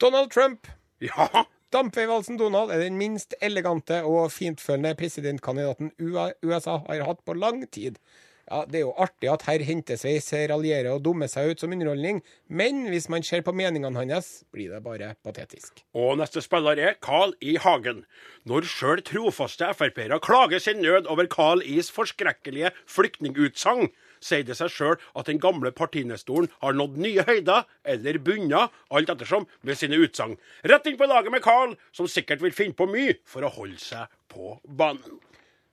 Donald 0.00 0.30
Trump 0.30 0.66
Ja, 1.00 1.46
Dampveivalsen 1.72 2.38
Donald 2.38 2.72
er 2.74 2.80
den 2.82 2.96
minst 2.98 3.34
elegante 3.40 4.00
og 4.02 4.32
fintfølende 4.34 4.96
presidentkandidaten 4.98 5.92
USA 6.00 6.80
har 6.88 7.04
hatt 7.06 7.22
på 7.24 7.36
lang 7.38 7.62
tid. 7.70 8.00
Ja, 8.50 8.64
Det 8.66 8.80
er 8.80 8.82
jo 8.82 8.94
artig 8.98 9.28
at 9.30 9.44
herr 9.46 9.62
Hentesveis 9.62 10.26
raljerer 10.50 10.90
og 10.96 11.04
dummer 11.04 11.28
seg 11.30 11.52
ut 11.52 11.60
som 11.62 11.70
underholdning, 11.70 12.16
men 12.50 12.88
hvis 12.90 13.06
man 13.12 13.22
ser 13.22 13.44
på 13.46 13.54
meningene 13.54 13.94
hans, 13.94 14.42
blir 14.50 14.72
det 14.74 14.80
bare 14.82 15.12
patetisk. 15.22 15.84
Og 15.94 16.16
neste 16.18 16.42
spiller 16.42 16.80
er 16.82 16.96
Carl 16.98 17.36
I. 17.38 17.54
Hagen. 17.62 18.02
Når 18.50 18.66
sjøl 18.66 19.04
trofaste 19.06 19.70
Frp-ere 19.78 20.18
klager 20.18 20.58
sin 20.58 20.82
nød 20.82 21.06
over 21.06 21.30
Carl 21.30 21.62
Is 21.62 21.92
forskrekkelige 21.94 22.72
flyktningutsagn, 22.90 23.92
sier 24.18 24.42
det 24.42 24.58
seg 24.58 24.74
sjøl 24.74 24.98
at 25.14 25.30
den 25.30 25.38
gamle 25.38 25.70
partinestoren 25.70 26.50
har 26.58 26.74
nådd 26.74 26.98
nye 27.06 27.22
høyder, 27.30 27.70
eller 27.86 28.18
bunna, 28.18 28.66
alt 28.90 29.14
ettersom, 29.14 29.46
med 29.62 29.78
sine 29.78 30.02
utsagn. 30.02 30.40
Rett 30.66 30.90
inn 30.90 30.98
på 30.98 31.06
laget 31.06 31.30
med 31.30 31.46
Carl, 31.46 31.78
som 31.94 32.10
sikkert 32.10 32.42
vil 32.42 32.56
finne 32.56 32.74
på 32.74 32.90
mye 32.90 33.20
for 33.22 33.46
å 33.46 33.54
holde 33.60 33.78
seg 33.78 34.10
på 34.32 34.56
banen. 34.66 35.22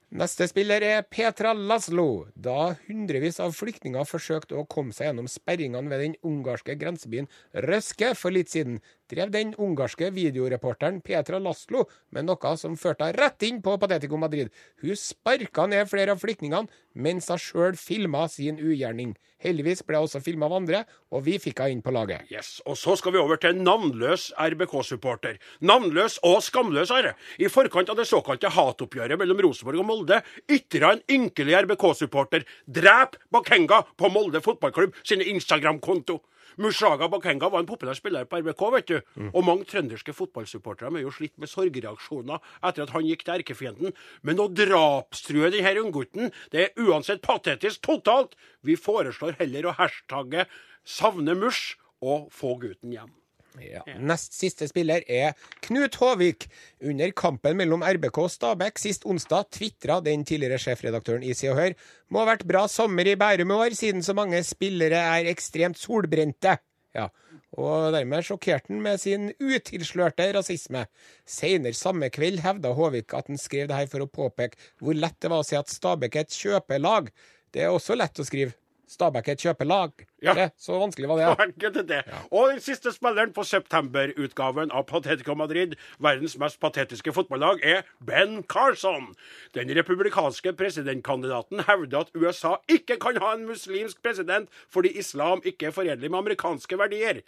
Neste 0.08 0.46
spiller 0.48 0.80
er 0.88 1.02
Petra 1.04 1.50
Laszlo. 1.52 2.30
Da 2.32 2.78
hundrevis 2.86 3.42
av 3.44 3.52
flyktninger 3.52 4.06
forsøkte 4.08 4.56
å 4.56 4.64
komme 4.64 4.96
seg 4.96 5.10
gjennom 5.10 5.28
sperringene 5.28 5.92
ved 5.92 6.00
den 6.00 6.14
ungarske 6.24 6.78
grensebyen 6.80 7.28
Røske 7.68 8.14
for 8.16 8.32
litt 8.32 8.48
siden, 8.48 8.78
drev 9.12 9.34
den 9.36 9.52
ungarske 9.60 10.08
videoreporteren 10.16 11.02
Petra 11.04 11.42
Laszlo 11.44 11.84
med 12.16 12.24
noe 12.30 12.54
som 12.56 12.80
førte 12.80 13.04
henne 13.04 13.20
rett 13.20 13.44
inn 13.50 13.60
på 13.60 13.76
Patetico 13.82 14.16
Madrid. 14.16 14.48
Hun 14.80 14.96
sparka 14.96 15.68
ned 15.68 15.92
flere 15.92 16.16
av 16.16 16.24
flyktningene 16.24 16.72
mens 16.98 17.30
hun 17.32 17.42
sjøl 17.42 17.78
filma 17.80 18.26
sin 18.32 18.58
ugjerning. 18.60 19.16
Heldigvis 19.44 19.84
ble 19.86 20.00
hun 20.00 20.08
også 20.08 20.22
filma 20.26 20.48
av 20.50 20.56
andre, 20.58 20.80
og 21.14 21.22
vi 21.28 21.36
fikk 21.42 21.62
henne 21.62 21.78
inn 21.78 21.84
på 21.86 21.94
laget. 21.94 22.26
Yes, 22.34 22.58
Og 22.66 22.78
så 22.80 22.96
skal 22.98 23.14
vi 23.14 23.22
over 23.22 23.38
til 23.42 23.60
navnløs 23.62 24.32
RBK-supporter. 24.34 25.38
Navnløs 25.62 26.18
og 26.26 26.42
skamløs, 26.46 26.94
herre. 26.94 27.14
I 27.38 27.52
forkant 27.54 27.92
av 27.94 28.00
det 28.00 28.08
såkalte 28.10 28.50
hatoppgjøret 28.56 29.20
mellom 29.22 29.44
Rosenborg 29.46 29.84
og 29.84 29.90
Molde 29.92 30.22
ytra 30.50 30.96
en 30.96 31.06
ynkelig 31.20 31.60
RBK-supporter 31.68 32.48
drep 32.66 33.20
Bakenga 33.34 33.84
på 33.98 34.10
Molde 34.10 34.42
fotballklubb 34.42 34.98
sine 35.04 35.30
Instagram-konto. 35.36 36.18
Mushaga 36.58 37.10
Bakenga 37.12 37.50
var 37.52 37.60
en 37.60 37.70
populær 37.70 37.98
spiller 37.98 38.26
på 38.26 38.40
RBK, 38.42 38.64
vet 38.74 38.88
du. 38.88 38.98
Og 39.34 39.44
mange 39.46 39.68
trønderske 39.70 40.16
fotballsupportere 40.16 40.92
har 40.94 41.04
jo 41.04 41.12
slitt 41.12 41.36
med 41.38 41.52
sorgreaksjoner 41.52 42.40
etter 42.64 42.86
at 42.88 42.96
han 42.96 43.06
gikk 43.06 43.26
til 43.28 43.36
erkefienden. 43.42 43.94
Men 44.24 44.40
å 44.40 44.48
drapstrue 44.50 45.52
denne 45.54 45.76
unggutten, 45.84 46.32
det 46.52 46.64
er 46.64 46.88
uansett 46.88 47.22
patetisk 47.22 47.82
totalt. 47.82 48.36
Vi 48.64 48.76
foreslår 48.80 49.38
heller 49.42 49.68
å 49.68 49.78
hashtagge 49.78 50.48
'savne 50.88 51.36
Mush' 51.36 51.76
og 52.02 52.30
'få 52.32 52.58
gutten 52.60 52.92
hjem'. 52.96 53.16
Ja. 53.64 53.84
Nest 54.00 54.36
siste 54.38 54.68
spiller 54.70 55.06
er 55.10 55.38
Knut 55.66 55.98
Håvik. 56.02 56.48
Under 56.86 57.14
kampen 57.18 57.58
mellom 57.60 57.86
RBK 57.86 58.20
og 58.24 58.32
Stabæk 58.34 58.82
sist 58.82 59.08
onsdag 59.10 59.50
tvitra 59.58 60.00
den 60.06 60.26
tidligere 60.28 60.60
sjefredaktøren 60.62 61.26
i 61.26 61.36
Se 61.38 61.50
og 61.52 61.60
Hør 61.60 61.78
må 62.14 62.24
ha 62.24 62.32
vært 62.32 62.48
bra 62.50 62.66
sommer 62.72 63.08
i 63.10 63.18
Bærum 63.20 63.54
i 63.54 63.62
år, 63.68 63.78
siden 63.78 64.06
så 64.06 64.16
mange 64.18 64.42
spillere 64.46 65.00
er 65.18 65.32
ekstremt 65.32 65.80
solbrente. 65.82 66.58
Ja, 66.96 67.10
og 67.58 67.94
dermed 67.96 68.26
sjokkerte 68.26 68.72
han 68.72 68.84
med 68.84 69.02
sin 69.02 69.32
utilslørte 69.40 70.30
rasisme. 70.36 70.86
Senere 71.28 71.78
samme 71.78 72.10
kveld 72.14 72.42
hevda 72.46 72.74
Håvik 72.78 73.16
at 73.18 73.32
han 73.32 73.42
skrev 73.42 73.70
det 73.70 73.80
her 73.80 73.90
for 73.92 74.04
å 74.04 74.12
påpeke 74.12 74.60
hvor 74.82 74.98
lett 74.98 75.18
det 75.24 75.32
var 75.34 75.44
å 75.44 75.48
si 75.48 75.58
at 75.60 75.72
Stabæk 75.72 76.16
er 76.16 76.28
et 76.28 76.38
kjøpelag. 76.38 77.12
Det 77.54 77.66
er 77.66 77.74
også 77.74 77.98
lett 77.98 78.20
å 78.20 78.28
skrive. 78.28 78.56
Stabæk 78.88 79.28
er 79.28 79.36
et 79.36 79.42
kjøpelag. 79.44 79.92
Ja. 80.24 80.34
Det, 80.34 80.46
så 80.58 80.78
vanskelig 80.80 81.10
var 81.10 81.18
det. 81.20 81.26
Ja. 81.28 81.46
Enkelt 81.46 81.78
er 81.78 81.88
det. 81.90 82.02
Og 82.32 82.50
den 82.54 82.62
siste 82.64 82.92
spilleren 82.96 83.34
på 83.36 83.44
septemberutgaven 83.44 84.72
av 84.72 84.86
Patetico 84.88 85.36
Madrid, 85.36 85.76
verdens 86.00 86.38
mest 86.40 86.60
patetiske 86.64 87.12
fotballag, 87.14 87.60
er 87.64 87.82
Ben 88.00 88.44
Carson. 88.48 89.10
Den 89.58 89.74
republikanske 89.76 90.54
presidentkandidaten 90.58 91.66
hevder 91.68 92.06
at 92.06 92.16
USA 92.16 92.56
ikke 92.72 92.96
kan 93.04 93.20
ha 93.24 93.34
en 93.36 93.46
muslimsk 93.50 94.00
president 94.04 94.50
fordi 94.72 94.94
islam 95.00 95.42
ikke 95.46 95.68
er 95.68 95.76
forenlig 95.76 96.12
med 96.12 96.20
amerikanske 96.24 96.80
verdier. 96.80 97.22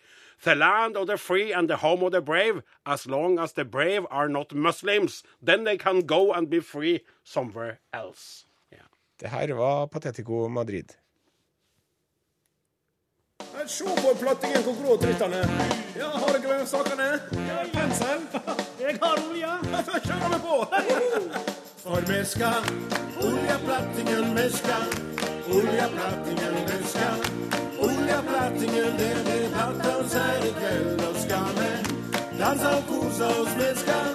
The 0.45 0.55
land 0.55 0.95
of 0.95 1.07
the 1.07 1.17
free 1.17 1.51
and 1.51 1.67
the 1.67 1.75
home 1.77 2.05
of 2.05 2.13
the 2.13 2.21
brave, 2.21 2.61
as 2.85 3.05
long 3.05 3.39
as 3.39 3.51
the 3.53 3.65
brave 3.65 4.05
are 4.09 4.29
not 4.29 4.53
Muslims, 4.55 5.23
then 5.45 5.65
they 5.65 5.77
can 5.77 6.07
go 6.07 6.31
and 6.31 6.47
be 6.49 6.61
free 6.61 6.99
somewhere 7.25 7.75
else. 7.93 8.45
Ja. 8.71 8.85
Det 9.19 9.29
her 9.29 9.53
var 9.53 9.87
Patetico 9.87 10.47
Madrid. 10.47 10.95
Se 13.69 13.83
på 13.83 14.15
plattingen 14.15 14.63
hvor 14.63 14.75
grå 14.81 14.95
drittene 15.01 15.37
er. 15.43 15.49
Ja, 15.99 16.07
har 16.21 16.37
dere 16.41 16.65
sakene? 16.67 17.09
Ja, 17.47 17.57
pensel. 17.73 18.23
Jeg 18.81 18.95
har 19.01 19.19
olje. 19.29 19.51
Da 19.71 19.99
kjører 20.05 20.31
vi 20.33 20.39
på. 20.45 20.55
For 21.83 22.07
vi 22.09 22.17
skal 22.25 22.65
oljeplattingen 23.27 24.33
vi 24.37 24.47
skal. 24.55 24.87
Oljeplattingen 25.59 26.57
vi 26.71 26.79
skal. 26.93 27.29
Oljeplattingen 27.89 28.97
det 28.97 29.11
blir 29.27 29.61
oss 29.93 30.17
her 30.17 30.49
i 30.49 30.51
kveld. 30.57 31.05
Og 31.09 31.21
skal 31.27 31.53
vi 31.59 31.71
danse 32.39 32.73
og 32.79 32.83
kose 32.89 33.31
oss, 33.37 33.53
vi 33.61 33.69
skal. 33.83 34.11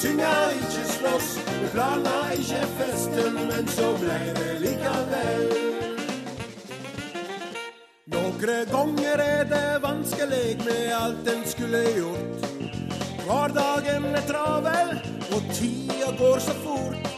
Synge, 0.00 0.34
ikke 0.58 0.84
slåss. 0.96 1.32
Vi 1.62 1.72
planla 1.72 2.18
ikke 2.34 2.66
festen, 2.82 3.40
men 3.46 3.74
så 3.78 3.96
ble 4.02 4.20
det 4.42 4.60
likevel. 4.66 5.67
Noen 8.08 8.68
ganger 8.70 9.20
er 9.20 9.44
det 9.44 9.80
vanskelig 9.82 10.56
med 10.64 10.92
alt 10.96 11.28
en 11.28 11.42
skulle 11.44 11.80
gjort. 11.96 12.46
Hverdagen 13.26 14.06
er 14.16 14.24
travel, 14.28 14.92
og 15.36 15.50
tida 15.52 16.12
går 16.16 16.38
så 16.40 16.54
fort. 16.62 17.10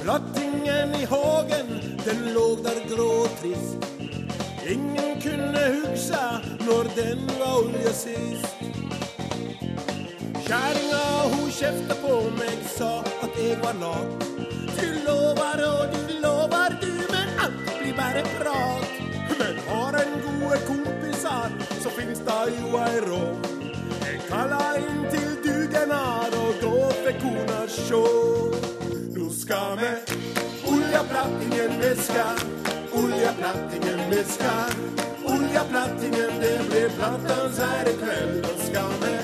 Plattingen 0.00 0.94
i 0.96 1.04
hagen, 1.10 1.74
den 2.06 2.22
lå 2.36 2.46
der 2.64 2.80
grå 2.88 3.08
og 3.24 3.34
trist. 3.42 3.84
Ingen 4.64 5.20
kunne 5.20 5.64
huske 5.76 6.22
når 6.64 6.88
den 6.96 7.26
var 7.40 7.58
olje 7.58 7.92
sist. 7.92 8.64
Kjerringa 10.46 11.04
hun 11.34 11.52
kjefta 11.52 11.98
på 12.00 12.16
meg, 12.38 12.64
sa 12.78 12.94
at 13.24 13.36
jeg 13.40 13.60
var 13.64 13.76
lat. 13.82 14.26
Du 14.80 14.88
lover 15.04 15.66
og 15.68 15.92
du 15.92 16.16
lover 16.24 16.80
du, 16.80 16.92
men 17.12 17.38
alt 17.44 17.70
blir 17.76 17.96
bare 18.00 18.24
prat. 18.38 18.83
En 20.34 20.40
gode 20.40 20.58
kompiser, 20.66 21.50
så 21.82 21.90
finnes 21.90 22.18
det 22.18 22.54
jo 22.60 22.78
ei 22.78 23.00
råd. 23.06 23.46
Jeg 24.02 24.20
kaller 24.28 24.78
inn 24.80 25.04
til 25.12 25.36
dugnad, 25.44 26.34
og 26.34 26.56
da 26.62 26.72
fikk 27.04 27.20
kona 27.22 27.60
sjå. 27.70 28.00
Nå 29.14 29.28
skal 29.30 29.76
vi 29.78 29.92
oljeplattingen 30.72 31.76
vi 31.82 31.92
skal, 32.08 32.42
oljeplattingen 33.02 34.02
vi 34.10 34.24
skal. 34.32 34.74
Oljeplattingen, 35.34 36.34
det 36.42 36.58
blir 36.70 36.90
plattans 36.98 37.62
her 37.62 37.92
i 37.92 37.94
kveld. 38.02 38.34
Nå 38.42 38.58
skal 38.66 38.98
me 39.04 39.14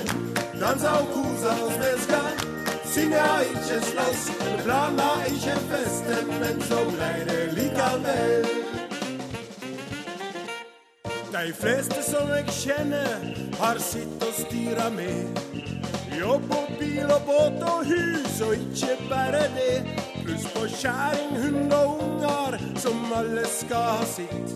dansa 0.61 0.95
og 1.01 1.13
kosa 1.17 1.57
oss, 1.67 1.77
me 1.83 1.93
skal 2.07 2.31
synge, 2.93 3.27
ikke 3.51 3.83
slåss. 3.91 4.25
Planla 4.63 5.13
ikke 5.27 5.59
festen, 5.75 6.35
men 6.39 6.67
så 6.71 6.83
blei 6.95 7.15
det 7.27 7.45
likevel. 7.59 8.60
De 11.31 11.53
fleste 11.55 12.01
som 12.03 12.27
jeg 12.35 12.51
kjenner, 12.51 13.21
har 13.55 13.77
sitt 13.79 14.23
å 14.25 14.31
styre 14.35 14.89
med. 14.91 15.37
Jobb 16.11 16.49
og 16.51 16.73
bil 16.75 17.07
og 17.07 17.23
båt 17.23 17.61
og 17.71 17.85
hus, 17.87 18.41
og 18.43 18.57
ikke 18.57 18.97
bare 19.07 19.45
det. 19.53 19.77
Pluss 20.25 20.43
på 20.51 20.65
kjæring, 20.73 21.37
hund 21.39 21.75
og 21.77 22.03
unger, 22.03 22.57
som 22.83 23.15
alle 23.15 23.45
skal 23.47 23.87
ha 24.01 24.09
sitt. 24.11 24.51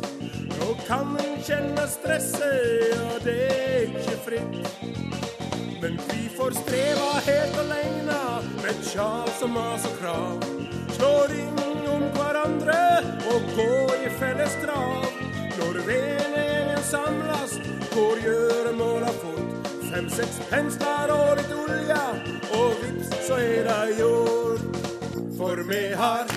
Nå 0.58 0.76
kan 0.84 1.16
en 1.24 1.40
kjenne 1.48 1.88
stresset, 1.96 3.00
og 3.06 3.24
det 3.24 3.40
er 3.56 3.88
ikke 3.88 4.20
fritt. 4.28 4.60
Men 5.80 5.96
hvorfor 6.04 6.60
streve 6.60 7.10
helt 7.32 7.60
aleine 7.64 8.22
med 8.60 8.86
tjal 8.92 9.32
som 9.40 9.56
mas 9.56 9.88
og 9.88 9.96
krav. 10.04 10.48
Slå 11.00 11.16
ring 11.32 11.66
om 11.96 12.08
hverandre 12.20 12.80
og 13.32 13.52
gå 13.56 13.74
i 14.04 14.16
felles 14.20 14.60
trav. 14.66 15.12
Når 15.56 15.86
vennegjengen 15.88 16.35
samlas, 16.86 17.54
går 17.95 18.19
gjøremåla 18.26 19.12
fort. 19.21 19.69
Fem-seks 19.89 20.38
pensler 20.52 21.13
og 21.15 21.39
litt 21.39 21.54
olje, 21.56 22.02
og 22.60 22.76
vips, 22.82 23.10
så 23.28 23.39
er 23.41 23.69
det 23.69 23.98
gjort. 24.00 24.80
For 25.38 25.62
vi 25.69 25.82
har 26.00 26.30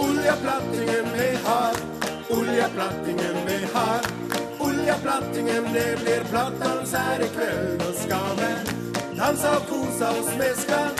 oljeplattingen 0.00 1.12
vi 1.18 1.28
har, 1.44 1.76
oljeplattingen 2.38 3.38
vi 3.46 3.60
har. 3.74 4.10
Oljeplattingen, 4.60 5.72
det 5.74 5.88
blir 6.02 6.24
plattdans 6.30 6.92
her 6.92 7.22
i 7.24 7.30
kveld. 7.36 7.78
Nå 7.84 7.92
skal 8.00 8.34
vi 8.40 8.52
danse 9.18 9.54
og 9.56 9.70
kose 9.70 10.10
oss, 10.16 10.34
vi 10.40 10.50
skal 10.64 10.90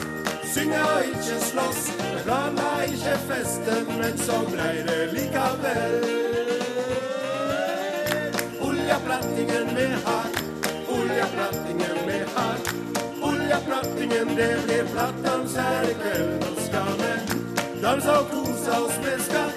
synge 0.55 0.81
og 0.93 1.13
ikke 1.13 1.43
slåss. 1.51 1.85
Vi 1.99 2.25
planla 2.25 2.73
ikke 2.89 3.19
festen, 3.29 3.95
men 3.99 4.19
så 4.19 4.43
blei 4.53 4.75
det 4.89 5.05
likevel. 5.17 6.60
Oljeplattingen 9.11 9.77
vi 9.77 9.87
har, 10.05 10.27
oljeplattingen 10.89 11.97
vi 12.07 12.19
har. 12.35 12.57
Oljeplattingen, 13.23 14.37
det 14.37 14.59
blir 14.65 14.85
plattdans 14.93 15.57
her 15.57 15.83
i 15.83 15.95
kveld. 15.95 16.45
Nå 16.45 16.51
skal 16.67 16.93
vi 17.01 17.13
danse 17.83 18.13
og 18.13 18.29
kose 18.31 18.71
oss, 18.71 18.99
vi 19.03 19.15
skal 19.25 19.51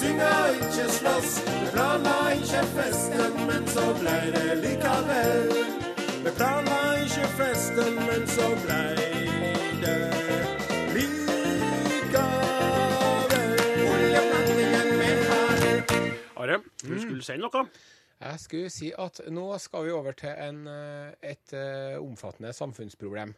synge 0.00 0.30
og 0.38 0.48
ikke 0.56 0.86
slåss. 0.94 1.34
Vi 1.44 1.66
planla 1.74 2.14
ikke 2.38 2.62
festen, 2.78 3.36
men 3.50 3.68
så 3.68 3.84
blei 4.00 4.30
det 4.36 4.56
likevel. 4.62 5.52
Vi 6.24 6.32
planla 6.38 6.78
ikke 7.02 7.28
festen, 7.36 7.98
men 8.08 8.24
så 8.32 8.48
blei 8.64 8.94
det 9.82 10.00
likevel. 10.94 11.36
Are, 16.36 16.58
du 16.88 16.96
skulle 17.00 17.22
si 17.22 17.36
noe? 17.44 17.66
Jeg 18.16 18.40
skulle 18.40 18.70
si 18.72 18.88
at 18.96 19.20
nå 19.32 19.44
skal 19.60 19.84
vi 19.86 19.92
over 19.92 20.16
til 20.16 20.32
en, 20.32 20.62
eh, 20.72 21.32
et 21.32 21.52
eh, 21.56 21.98
omfattende 22.00 22.52
samfunnsproblem 22.56 23.34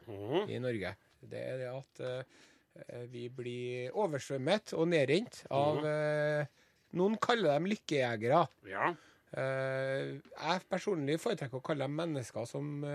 i 0.46 0.60
Norge. 0.62 0.94
Det 1.18 1.40
er 1.42 1.58
det 1.58 1.72
at 1.72 2.02
eh, 2.06 3.02
vi 3.10 3.26
blir 3.34 3.96
oversvømmet 3.98 4.76
og 4.78 4.86
nedrent 4.92 5.42
av 5.50 5.82
mm. 5.82 6.56
Noen 6.96 7.18
kaller 7.20 7.50
dem 7.50 7.66
lykkejegere. 7.68 8.38
Ja. 8.70 8.86
Jeg 9.34 10.62
personlig 10.70 11.18
foretrekker 11.20 11.58
å 11.58 11.64
kalle 11.66 11.84
dem 11.84 11.98
mennesker 11.98 12.46
som 12.48 12.86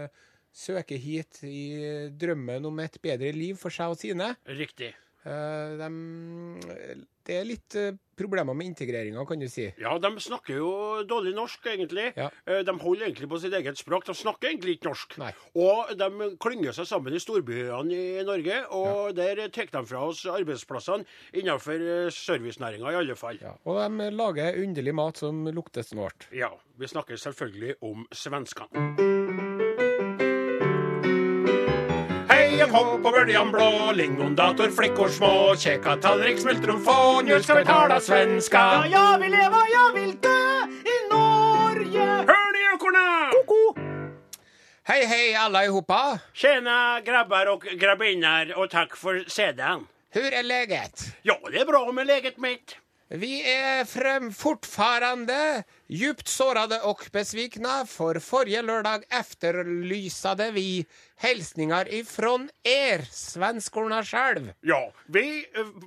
søker 0.49 0.97
hit 0.97 1.43
i 1.45 2.07
drømmen 2.09 2.65
om 2.71 2.81
et 2.81 2.97
bedre 3.03 3.29
liv 3.35 3.59
for 3.59 3.75
seg 3.75 3.93
og 3.93 3.99
sine. 4.01 4.31
Riktig. 4.49 4.93
Eh, 5.23 5.87
det 7.23 7.37
er 7.39 7.45
litt 7.47 7.75
eh, 7.79 7.93
problemer 8.19 8.55
med 8.57 8.67
integreringa, 8.67 9.23
kan 9.27 9.39
du 9.39 9.47
si. 9.47 9.69
Ja, 9.79 9.93
de 10.01 10.09
snakker 10.19 10.57
jo 10.59 10.71
dårlig 11.07 11.31
norsk, 11.37 11.69
egentlig. 11.71 12.09
Ja. 12.19 12.27
Eh, 12.45 12.59
De 12.67 12.75
holder 12.81 13.07
egentlig 13.07 13.29
på 13.31 13.39
sitt 13.39 13.55
eget 13.55 13.79
språk. 13.79 14.03
De 14.09 14.15
snakker 14.17 14.51
egentlig 14.51 14.75
ikke 14.77 14.89
norsk. 14.91 15.15
Nei. 15.21 15.31
Og 15.55 15.93
de 15.99 16.29
klynger 16.43 16.75
seg 16.75 16.89
sammen 16.89 17.15
i 17.15 17.21
storbyene 17.23 17.95
i 18.19 18.27
Norge, 18.27 18.59
og 18.75 19.15
der 19.15 19.45
tar 19.55 19.71
de 19.71 19.85
fra 19.87 20.03
oss 20.09 20.25
arbeidsplassene 20.27 21.07
innenfor 21.39 22.11
servicenæringa, 22.11 22.91
i 22.91 22.99
alle 23.05 23.15
fall. 23.19 23.39
Ja. 23.41 23.55
Og 23.63 23.79
de 23.79 24.11
lager 24.11 24.59
underlig 24.65 24.95
mat 24.99 25.23
som 25.23 25.45
lukter 25.47 25.87
snålt. 25.87 26.27
Ja, 26.35 26.51
vi 26.79 26.91
snakker 26.91 27.15
selvfølgelig 27.15 27.77
om 27.81 28.07
svenskene. 28.11 29.12
Heia 32.73 32.97
på 32.97 33.11
böljan 33.11 33.51
blå, 33.51 33.91
lingondator, 33.93 34.69
flickor 34.69 35.07
små, 35.09 35.55
käka 35.55 35.95
tallrik, 35.95 36.39
smultron 36.39 36.83
få, 36.83 37.21
nu 37.21 37.43
ska 37.43 37.53
vi 37.55 37.65
tala 37.65 37.99
svenska. 37.99 38.57
Ja, 38.57 38.87
jag 38.87 39.19
vill 39.19 39.31
leva, 39.31 39.57
jag 39.73 39.93
vill 39.93 40.15
dö 40.17 40.67
i 40.85 41.13
Norge. 41.13 42.05
Hör 42.05 42.51
ni 42.53 42.75
ekorna? 42.75 43.31
Hei, 44.83 45.05
hei, 45.05 45.35
allihopa! 45.35 46.19
Tjena 46.33 47.01
grabbar 47.05 47.45
och 47.45 47.61
grabbinnar 47.63 48.57
och 48.57 48.69
tack 48.69 48.95
för 48.95 49.23
sedan. 49.27 49.87
Hur 50.11 50.33
är 50.33 50.43
läget? 50.43 51.01
Ja, 51.21 51.39
det 51.51 51.59
är 51.59 51.65
bra 51.65 51.91
med 51.91 52.07
läget 52.07 52.37
mitt. 52.37 52.77
Vi 53.13 53.43
er 53.45 53.85
frem 53.85 54.31
fortfarande 54.33 55.63
djupt 55.87 56.27
sårade 56.27 56.79
och 56.81 57.09
besvikna, 57.11 57.85
for 57.85 58.19
forrige 58.19 58.61
lørdag 58.61 59.03
efterlysade 59.19 60.51
vi 60.51 60.85
hälsningar 61.17 61.93
ifrån 61.93 62.49
er, 62.63 63.01
svenskorna 63.11 64.03
själv. 64.03 64.53
Ja, 64.61 64.91
vi 65.05 65.45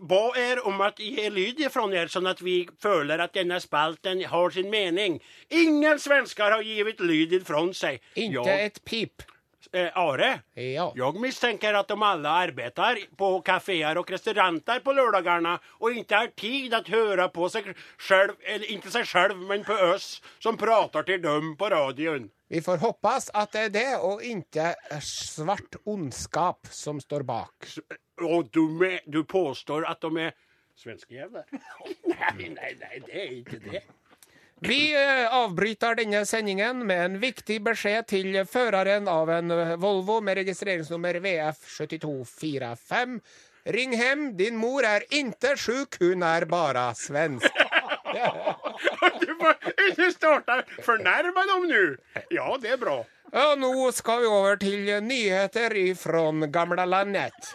ba 0.09 0.37
er 0.37 0.67
om 0.67 0.81
att 0.81 0.99
ge 0.99 1.31
lyd 1.31 1.61
ifrån 1.61 1.95
er 1.95 2.07
så 2.07 2.29
att 2.29 2.43
vi 2.43 2.69
føler 2.83 3.19
at 3.19 3.35
denne 3.35 3.61
spalten 3.61 4.25
har 4.25 4.51
sin 4.51 4.71
mening. 4.71 5.23
Ingen 5.49 5.99
svenskar 5.99 6.51
har 6.51 6.63
givit 6.63 7.01
lyd 7.01 7.33
ifrån 7.33 7.75
sig. 7.75 8.01
Inte 8.15 8.35
ja. 8.35 8.49
ett 8.49 8.85
pip. 8.85 9.23
Eh, 9.73 9.99
Are, 9.99 10.41
Ja. 10.55 10.93
jag 10.97 11.21
misstänker 11.21 11.75
att 11.75 11.89
de 11.89 12.03
alla 12.03 12.31
arbetar 12.31 13.17
på 13.17 13.41
kaféer 13.41 13.99
och 13.99 14.11
restauranger 14.11 14.81
på 14.81 14.93
lördagarna 14.93 15.61
och 15.65 15.91
inte 15.93 16.15
har 16.15 16.27
tid 16.27 16.75
att 16.75 16.89
höra 16.89 17.29
på 17.29 17.49
sig 17.49 17.75
själv, 17.99 18.33
eller 18.43 18.71
inte 18.71 18.91
sig 18.91 19.05
själv, 19.05 19.37
men 19.37 19.65
på 19.65 19.73
oss 19.73 20.23
som 20.39 20.57
pratar 20.57 21.03
till 21.03 21.23
dem 21.23 21.57
på 21.57 21.69
radion. 21.69 22.31
Vi 22.49 22.63
får 22.63 22.77
hoppas 22.77 23.31
at 23.35 23.53
det 23.53 23.61
er 23.65 23.69
det 23.75 23.97
og 23.99 24.23
ikke 24.23 24.75
svart 25.03 25.77
ondskap 25.85 26.67
som 26.71 27.01
står 27.01 27.23
bak. 27.27 27.67
Og 28.23 28.47
du, 28.55 28.69
med, 28.71 29.01
du 29.07 29.25
påstår 29.25 29.83
at 29.91 30.01
de 30.01 30.19
er 30.29 30.31
svenske 30.79 31.15
jævler? 31.15 31.43
nei, 32.07 32.49
nei, 32.55 32.71
nei, 32.79 33.01
det 33.07 33.15
er 33.19 33.33
ikke 33.41 33.59
det. 33.65 33.83
Vi 34.61 34.95
eh, 34.95 35.35
avbryter 35.35 35.95
denne 35.95 36.23
sendingen 36.27 36.79
med 36.89 37.03
en 37.05 37.17
viktig 37.21 37.59
beskjed 37.67 38.07
til 38.09 38.39
føreren 38.49 39.05
av 39.09 39.29
en 39.29 39.53
eh, 39.53 39.75
Volvo 39.77 40.23
med 40.25 40.39
registreringsnummer 40.41 41.19
VF7245. 41.21 43.19
Ring 43.77 43.93
hjem, 43.99 44.31
din 44.39 44.57
mor 44.57 44.87
er 44.89 45.05
inte 45.13 45.57
sjuk, 45.61 45.99
hun 46.01 46.25
er 46.25 46.49
bare 46.49 46.89
svensk. 46.97 47.53
Du 49.21 49.33
må 49.37 49.51
ikke 49.91 50.09
starte 50.15 50.63
fornærma 50.87 51.43
dem 51.51 51.67
nå! 51.69 51.83
Ja, 52.33 52.47
det 52.63 52.71
er 52.77 52.81
bra. 52.81 52.95
Og 53.37 53.59
nå 53.61 53.91
skal 53.93 54.23
vi 54.23 54.31
over 54.31 54.57
til 54.63 54.89
nyheter 55.05 55.75
ifrån 55.77 56.47
gamla 56.55 56.87
landet. 56.89 57.53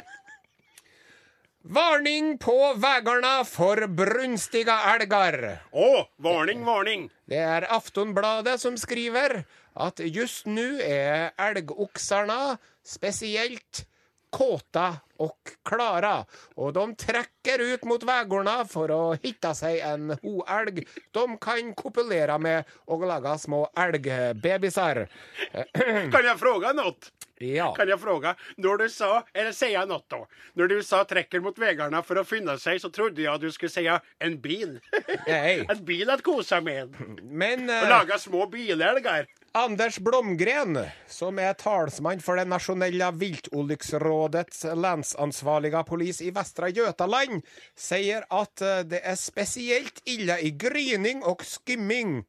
Varning 1.64 2.38
på 2.38 2.74
vegarna 2.74 3.44
for 3.46 3.88
brunstiga 3.88 4.80
elgar. 4.96 5.62
Å, 5.70 6.08
varning, 6.18 6.64
varning. 6.66 7.04
Det 7.30 7.38
er 7.38 7.68
Aftonbladet 7.70 8.56
som 8.64 8.80
skriver 8.82 9.44
at 9.78 10.02
just 10.02 10.50
nå 10.50 10.82
er 10.82 11.30
elgokserne 11.38 12.58
speciellt 12.82 13.84
kåta 14.32 14.96
och 15.18 15.50
klara. 15.70 16.26
Og 16.56 16.74
de 16.74 16.96
trekker 16.96 17.60
ut 17.60 17.84
mot 17.84 18.04
vägarna 18.04 18.66
for 18.66 18.92
å 18.92 19.02
hitta 19.24 19.54
seg 19.58 19.80
en 19.86 20.16
hoelg 20.24 20.84
de 21.14 21.26
kan 21.38 21.74
kopulera 21.78 22.38
med 22.42 22.70
og 22.88 23.06
lage 23.06 23.38
små 23.40 23.68
älgbebisar. 23.78 25.08
Kan 26.16 26.26
jeg 26.26 26.40
fråga 26.40 26.74
något? 26.74 27.12
Ja. 27.42 27.74
Kan 27.76 27.90
jeg 27.90 28.00
fråga, 28.00 28.36
når 28.58 28.78
du 28.78 28.90
sa, 28.90 29.24
eller 29.34 29.54
sier 29.56 29.74
jeg 29.74 29.90
noe? 29.90 30.26
Når 30.54 30.70
du 30.70 30.76
sa 30.86 31.02
trekker 31.10 31.42
mot 31.42 31.58
vegene 31.58 32.02
for 32.06 32.22
å 32.22 32.26
finne 32.28 32.54
seg, 32.62 32.78
så 32.82 32.92
trodde 32.94 33.24
jeg 33.24 33.42
du 33.42 33.50
skulle 33.54 33.74
si 33.74 33.88
en 33.90 34.38
bil. 34.42 34.78
En 35.72 35.82
bil 35.86 36.10
at 36.14 36.22
kosa 36.26 36.62
med. 36.62 36.94
Men 37.24 37.66
Og 37.66 37.76
eh, 37.76 37.90
laga 37.90 38.20
små 38.22 38.46
biler, 38.52 39.02
Geir. 39.02 39.30
Anders 39.54 39.98
Blomgren, 40.00 40.78
som 41.12 41.36
er 41.44 41.58
talsmann 41.60 42.22
for 42.24 42.40
det 42.40 42.46
nasjonelle 42.48 43.10
viltulykkesrådets 43.20 44.62
landsansvarlige 44.80 45.82
polis 45.90 46.22
i 46.24 46.30
Vestre 46.32 46.70
Götaland, 46.72 47.42
sier 47.76 48.24
at 48.32 48.64
eh, 48.64 48.86
det 48.88 49.02
er 49.04 49.18
spesielt 49.20 50.00
ille 50.08 50.38
i 50.40 50.54
gryning 50.56 51.20
og 51.28 51.44
skimming. 51.44 52.22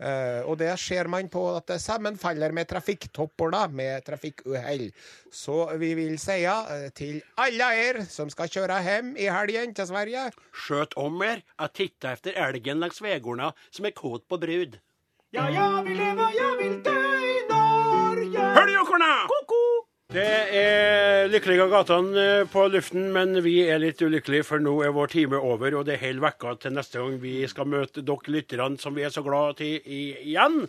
Uh, 0.00 0.46
og 0.48 0.54
det 0.62 0.70
ser 0.80 1.10
man 1.12 1.26
på 1.28 1.42
at 1.52 1.66
det 1.68 1.76
sammenfaller 1.82 2.54
med 2.56 2.70
trafikktopper, 2.70 3.52
med 3.68 4.06
trafikkuhell. 4.06 4.86
Så 5.28 5.74
vi 5.76 5.90
vil 5.98 6.14
si 6.22 6.38
eh, 6.48 6.86
til 6.96 7.18
alle 7.36 7.66
her 7.76 7.98
som 8.08 8.30
skal 8.32 8.48
kjøre 8.48 8.78
hjem 8.86 9.10
i 9.18 9.26
helgen 9.28 9.74
til 9.76 9.90
Sverige 9.90 10.30
Skjøt 10.54 10.96
om 10.96 11.20
her. 11.20 11.42
jeg 11.58 11.74
titta 11.74 12.14
efter 12.14 12.38
elgen 12.46 12.80
langs 12.80 13.02
vegorna 13.02 13.50
som 13.68 13.90
er 13.90 13.92
kåt 13.92 14.24
på 14.30 14.38
brud. 14.40 14.78
Ja, 15.30 15.44
jeg 15.46 15.82
vil 15.86 15.94
leve, 15.94 16.24
jeg 16.34 16.54
vil 16.58 16.72
dø 16.82 16.94
i 17.22 17.34
Norge. 17.46 18.46
Hør 18.56 18.66
de 18.66 18.72
jokkorna! 18.74 19.10
Det 20.10 20.24
er 20.58 21.28
lykkelige 21.30 21.68
gatene 21.70 22.22
eh, 22.40 22.48
på 22.50 22.64
luften, 22.72 23.12
men 23.14 23.36
vi 23.44 23.60
er 23.70 23.78
litt 23.78 24.02
ulykkelige, 24.02 24.42
for 24.48 24.58
nå 24.58 24.72
er 24.82 24.90
vår 24.96 25.12
time 25.12 25.38
over, 25.38 25.76
og 25.78 25.84
det 25.86 25.94
er 25.94 26.02
hele 26.02 26.24
vekka 26.24 26.56
til 26.64 26.74
neste 26.74 26.98
gang 26.98 27.14
vi 27.22 27.36
skal 27.46 27.70
møte 27.70 28.02
dere 28.02 28.34
lytterne 28.34 28.82
som 28.82 28.98
vi 28.98 29.06
er 29.06 29.14
så 29.14 29.22
glad 29.22 29.62
i- 29.62 29.78
igjen. 29.86 30.64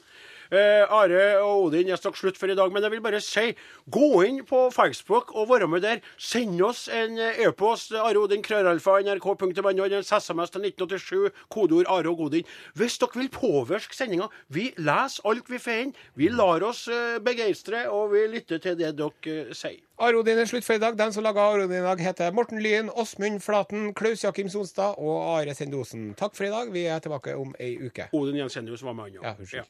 Eh, 0.51 0.83
Are 0.91 1.19
og 1.39 1.69
Odin 1.69 1.87
er 1.87 1.99
snart 1.99 2.17
slutt 2.19 2.35
for 2.35 2.51
i 2.51 2.55
dag, 2.59 2.71
men 2.75 2.83
jeg 2.83 2.91
vil 2.91 3.03
bare 3.03 3.21
si 3.23 3.53
gå 3.87 4.07
inn 4.27 4.41
på 4.43 4.65
Facebook 4.75 5.31
og 5.31 5.47
være 5.53 5.69
med 5.71 5.85
der. 5.85 6.01
Send 6.19 6.59
oss 6.67 6.89
en 6.91 7.15
eh, 7.15 7.39
e-post. 7.45 7.93
Are 7.95 8.19
Odin, 8.19 8.43
krøralfa, 8.43 8.97
nrk.no, 9.05 9.47
eller 9.71 10.03
SMS 10.03 10.51
til 10.51 10.67
1987, 10.67 11.45
kodeord 11.55 11.87
Are 11.87 12.11
og 12.11 12.25
Odin. 12.27 12.43
Hvis 12.75 12.99
dere 12.99 13.21
vil 13.21 13.31
påvirke 13.31 13.95
sendinga, 13.95 14.27
vi 14.51 14.73
leser 14.75 15.23
alt 15.31 15.47
vi 15.47 15.61
får 15.61 15.85
inn. 15.85 15.95
Vi 16.19 16.27
lar 16.35 16.67
oss 16.67 16.83
eh, 16.91 17.15
begeistre, 17.23 17.85
og 17.87 18.11
vi 18.11 18.27
lytter 18.35 18.59
til 18.59 18.75
det 18.79 18.91
dere 18.99 19.55
sier. 19.55 19.79
Are 20.01 20.17
Odin 20.17 20.39
er 20.41 20.49
slutt 20.49 20.65
for 20.67 20.75
i 20.75 20.81
dag. 20.81 20.99
Den 20.99 21.15
som 21.15 21.23
laga 21.23 21.47
Arodin 21.47 21.79
i 21.79 21.85
dag, 21.85 21.99
heter 22.01 22.35
Morten 22.35 22.59
Lyen, 22.59 22.91
Åsmund 22.91 23.39
Flaten, 23.45 23.93
Klaus 23.95 24.25
Jakim 24.25 24.49
Sonstad 24.51 24.99
og 24.99 25.37
Are 25.37 25.55
Sendosen. 25.55 26.11
Takk 26.19 26.35
for 26.35 26.49
i 26.49 26.51
dag. 26.51 26.71
Vi 26.73 26.89
er 26.89 26.99
tilbake 26.99 27.37
om 27.39 27.53
ei 27.61 27.77
uke. 27.85 28.09
Odin 28.17 28.41
Jensenius 28.43 28.83
var 28.83 28.97
med 28.97 29.11
han, 29.13 29.21
Ja, 29.21 29.35
unnskyld. 29.37 29.69